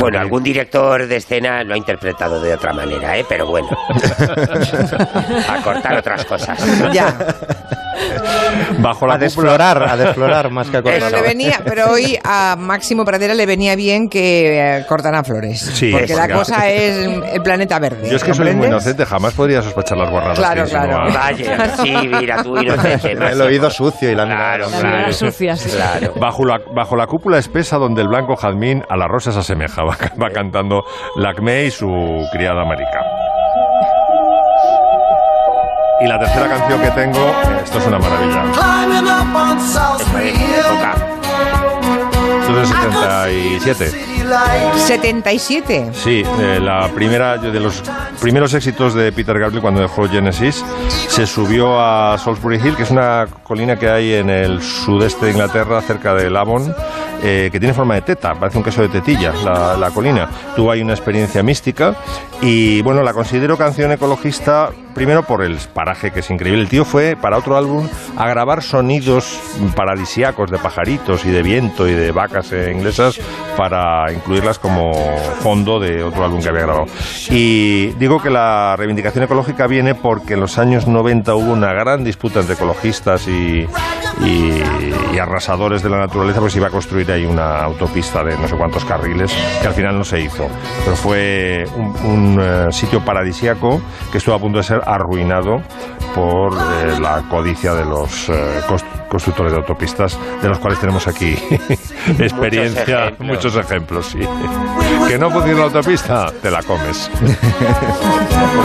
[0.00, 3.24] Bueno, algún director de escena lo ha interpretado de otra manera, ¿eh?
[3.28, 3.68] Pero bueno.
[5.48, 6.58] a cortar otras cosas.
[6.92, 7.14] Ya.
[8.78, 11.20] Bajo la A desflorar, a desflorar más que a Pero, cortar.
[11.20, 15.60] le venía, pero hoy a Máximo Pradera le venía bien que eh, cortaran flores.
[15.60, 18.08] Sí, porque la cosa es el planeta verde.
[18.08, 20.38] Yo es que soy muy inocente, jamás podría sospechar las guarradas.
[20.38, 21.12] Claro, que claro.
[21.12, 23.12] Vaya, sí, mira, tú inocente.
[23.36, 25.12] El oído sucio y la Claro, La mirada claro.
[25.12, 25.70] sucia, sí.
[25.70, 26.12] Claro.
[26.20, 29.82] Bajo la, bajo la cúpula espesa donde el blanco jazmín a la rosa se asemeja,
[29.82, 30.82] va, va cantando
[31.16, 31.86] Lacme y su
[32.32, 33.15] criada Marica.
[35.98, 37.34] Y la tercera canción que tengo,
[37.64, 38.42] esto es una maravilla.
[38.52, 40.94] Climbing up on South Esta es mi época.
[42.40, 44.15] Esto es del 77.
[44.76, 45.90] 77.
[45.92, 47.82] Sí, eh, la primera de los
[48.20, 52.90] primeros éxitos de Peter Gabriel cuando dejó Genesis se subió a Salisbury Hill, que es
[52.90, 56.74] una colina que hay en el sudeste de Inglaterra, cerca de Avon,
[57.22, 60.28] eh, que tiene forma de teta, parece un queso de tetilla, la, colina.
[60.54, 61.94] Tuvo ahí una experiencia mística
[62.42, 66.62] y bueno, la considero canción ecologista primero por el paraje que es increíble.
[66.62, 69.40] El tío fue para otro álbum a grabar sonidos
[69.74, 73.18] paradisíacos de pajaritos y de viento y de vacas eh, inglesas
[73.56, 74.92] para incluirlas como
[75.40, 76.86] fondo de otro álbum que había grabado.
[77.30, 82.04] Y digo que la reivindicación ecológica viene porque en los años 90 hubo una gran
[82.04, 83.66] disputa entre ecologistas y,
[84.24, 88.46] y- y arrasadores de la naturaleza, pues iba a construir ahí una autopista de no
[88.48, 90.48] sé cuántos carriles, que al final no se hizo.
[90.84, 93.80] Pero fue un, un, eh, sitio paradisíaco
[94.12, 95.62] que estuvo a punto de ser arruinado
[96.14, 98.60] por eh, la codicia de los eh,
[99.08, 101.34] constructores de autopistas, de los cuales tenemos aquí
[102.18, 103.28] experiencia, ejemplos.
[103.28, 104.20] muchos ejemplos, sí.
[105.08, 107.08] Que no funciona la autopista, te la comes.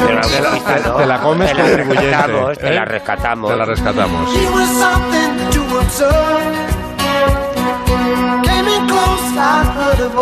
[0.07, 0.95] Te la- autopista no.
[0.95, 2.73] te la comes Te la contribuyente, rescatamos, te ¿eh?
[2.75, 3.51] la rescatamos.
[3.51, 4.29] Te la rescatamos.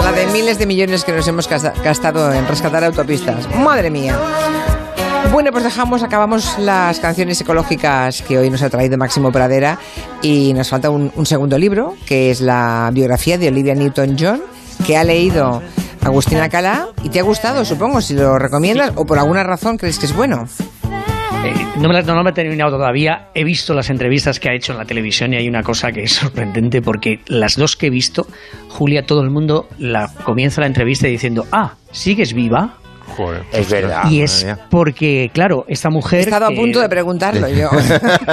[0.04, 3.54] La de miles de millones que nos hemos gasta- gastado en rescatar autopistas.
[3.56, 4.18] Madre mía.
[5.32, 9.78] Bueno, pues dejamos, acabamos las canciones ecológicas que hoy nos ha traído Máximo Pradera
[10.22, 14.42] y nos falta un, un segundo libro, que es la biografía de Olivia Newton-John,
[14.90, 15.62] que ha leído
[16.02, 20.00] Agustina Calá y te ha gustado, supongo, si lo recomiendas o por alguna razón crees
[20.00, 20.46] que es bueno.
[21.46, 23.28] Eh, no, me la, no me he terminado todavía.
[23.36, 26.02] He visto las entrevistas que ha hecho en la televisión y hay una cosa que
[26.02, 28.26] es sorprendente porque las dos que he visto,
[28.70, 32.78] Julia, todo el mundo la comienza la entrevista diciendo, ah, ¿sigues viva?
[33.16, 33.44] Joder.
[33.54, 34.10] Es verdad.
[34.10, 36.22] y es porque, claro, esta mujer...
[36.22, 37.70] He estado a punto de preguntarlo yo.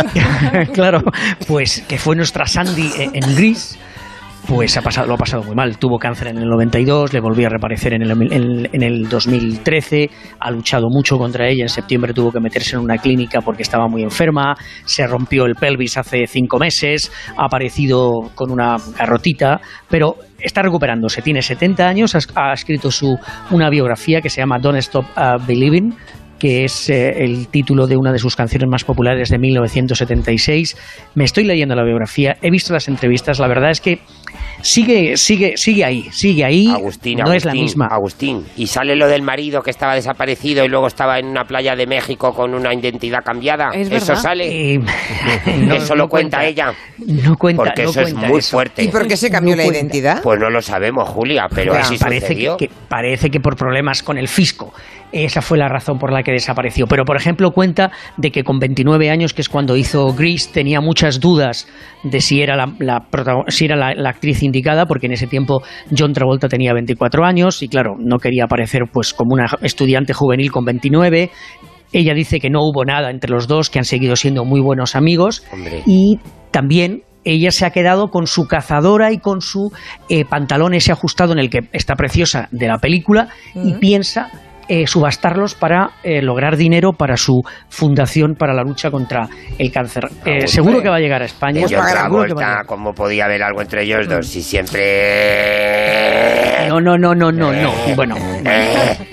[0.72, 1.02] claro,
[1.46, 3.78] pues que fue nuestra Sandy en Gris,
[4.48, 5.78] pues ha pasado, lo ha pasado muy mal.
[5.78, 10.08] Tuvo cáncer en el 92, le volvió a reaparecer en el, en- en el 2013,
[10.40, 11.62] ha luchado mucho contra ella.
[11.64, 15.54] En septiembre tuvo que meterse en una clínica porque estaba muy enferma, se rompió el
[15.54, 21.22] pelvis hace cinco meses, ha aparecido con una garrotita, pero está recuperándose.
[21.22, 22.20] Tiene 70 años, ha,
[22.50, 23.16] ha escrito su,
[23.50, 25.94] una biografía que se llama Don't Stop uh, Believing
[26.38, 30.76] que es eh, el título de una de sus canciones más populares de 1976.
[31.14, 34.00] Me estoy leyendo la biografía, he visto las entrevistas, la verdad es que
[34.62, 36.68] sigue, sigue, sigue ahí, sigue ahí.
[36.68, 37.86] Agustín, no es la Agustín, misma.
[37.86, 38.46] Agustín.
[38.56, 41.86] Y sale lo del marido que estaba desaparecido y luego estaba en una playa de
[41.86, 43.70] México con una identidad cambiada.
[43.74, 44.22] Es eso verdad.
[44.22, 44.74] sale.
[44.74, 44.78] Eh,
[45.58, 46.44] no- eso lo cuenta, cuenta.
[46.46, 46.74] ella.
[46.98, 48.50] No cuenta, Porque no eso es cuenta muy eso.
[48.50, 48.82] fuerte.
[48.84, 49.80] ¿Y por qué se cambió No la cuenta.
[49.80, 50.22] identidad?
[50.22, 52.56] Pues no lo sabemos, Julia, pero Ya, así parece sucedió.
[52.56, 54.72] que, que- parece que por problemas con el fisco.
[55.12, 56.86] Esa fue la razón por la que desapareció.
[56.86, 60.80] Pero, por ejemplo, cuenta de que con 29 años, que es cuando hizo Grease, tenía
[60.80, 61.68] muchas dudas
[62.02, 63.06] de si era la,
[63.48, 65.62] si era la, la actriz indicada, porque en ese tiempo
[65.96, 70.50] John Travolta tenía 24 años y, claro, no quería aparecer pues como una estudiante juvenil
[70.50, 71.30] con 29.
[71.92, 74.96] Ella dice que no hubo nada entre los dos, que han seguido siendo muy buenos
[74.96, 75.44] amigos.
[75.52, 75.82] Hombre.
[75.86, 76.18] Y
[76.50, 79.72] también ella se ha quedado con su cazadora y con su
[80.08, 84.30] eh, pantalón ese ajustado en el que está preciosa de la película y piensa
[84.68, 90.04] eh, subastarlos para eh, lograr dinero para su fundación para la lucha contra el cáncer.
[90.06, 90.46] Eh, bueno.
[90.48, 91.60] seguro que va a llegar a España.
[91.60, 92.66] Pues John seguro que va a Travolta, llegar.
[92.66, 94.26] ¿cómo podía haber algo entre ellos dos?
[94.26, 95.85] Si siempre...
[96.80, 97.72] No, no, no, no, no, no.
[97.96, 98.16] Bueno,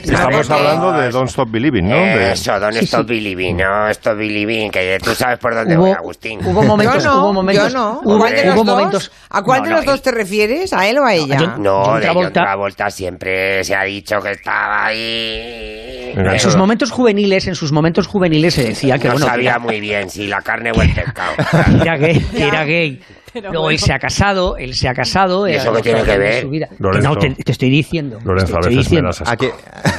[0.03, 1.95] Estamos hablando de Don't Stop Believing, ¿no?
[1.95, 3.13] Eso, Don't Sí, Stop sí.
[3.15, 6.39] Believing, no Stop Believing, que tú sabes por dónde Hubo- voy, Agustín.
[6.45, 7.87] hubo momentos, yo no, hubo momentos, yo no.
[7.87, 8.75] ¿A hubo, cuál de los hubo dos?
[8.75, 9.11] momentos.
[9.29, 10.73] ¿A cuál No, de no, los dos te refieres?
[10.73, 11.37] ¿A él o a ella?
[11.39, 12.89] John- No, John de John Travolta.
[12.89, 16.13] Siempre se ha dicho que estaba ahí.
[16.15, 19.49] En sus momentos juveniles, en sus momentos juveniles se decía que no bueno, que sabía
[19.51, 21.33] era- muy bien si la carne o el pescado.
[21.81, 23.01] era gay, que era gay.
[23.33, 25.47] Luego él se ha casado, él se ha casado.
[25.47, 26.41] ¿Y eso qué tiene que ver?
[26.43, 26.67] su vida.
[26.67, 27.09] Que Lorenzo.
[27.09, 28.19] no, te, te estoy diciendo.
[28.23, 29.07] Lorenzo, a te estoy veces me diciendo.
[29.07, 29.31] das asco.
[29.31, 29.47] Aquí,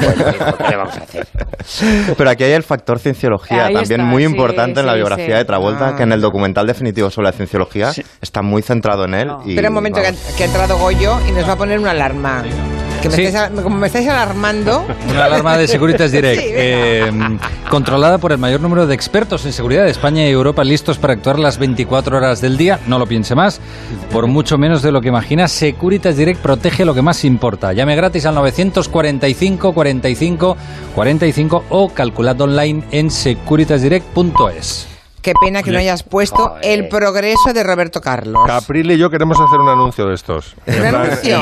[0.05, 1.26] Bueno, ¿qué le vamos a hacer?
[2.16, 5.26] pero aquí hay el factor cienciología, Ahí también está, muy sí, importante en la biografía
[5.26, 5.32] sí.
[5.32, 9.28] de Travolta, que en el documental definitivo sobre la cienciología está muy centrado en él.
[9.45, 11.78] Y, Espera un momento, que ha, que ha entrado Goyo y nos va a poner
[11.78, 12.43] una alarma.
[13.05, 13.22] Que me Sí.
[13.24, 14.86] estáis, como me estáis alarmando.
[15.11, 17.12] Una alarma de Securitas Direct, Sí, eh,
[17.68, 21.12] controlada por el mayor número de expertos en seguridad de España y Europa listos para
[21.12, 22.80] actuar las 24 horas del día.
[22.86, 23.61] No lo piense más.
[24.11, 27.74] Por mucho menos de lo que imagina, Securitas Direct protege lo que más importa.
[27.74, 30.57] Llame gratis al 945 45
[30.94, 34.93] 45 o calculad online en securitasdirect.es.
[35.24, 38.42] Qué pena que no hayas puesto el progreso de Roberto Carlos.
[38.46, 40.54] Capril y yo queremos hacer un anuncio de estos.
[40.66, 41.38] Plan- anuncio?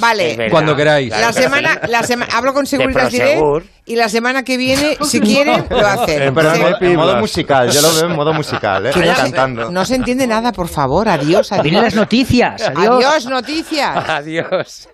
[0.00, 0.48] Vale.
[0.50, 1.10] Cuando queráis.
[1.10, 3.42] La semana, la sema- hablo con Seguridad Direct
[3.84, 6.22] y la semana que viene, si quieren, lo hacen.
[6.22, 6.62] En, pero en, Sí.
[6.62, 8.90] modo- en modo musical, yo lo veo en modo musical, ¿eh?
[8.94, 9.70] Ahí no, cantando.
[9.70, 11.06] no se entiende nada, por favor.
[11.06, 11.62] Adiós, adiós.
[11.62, 12.62] Vienen las noticias.
[12.62, 13.04] Adiós.
[13.04, 14.08] Adiós, noticias.
[14.08, 14.88] Adiós.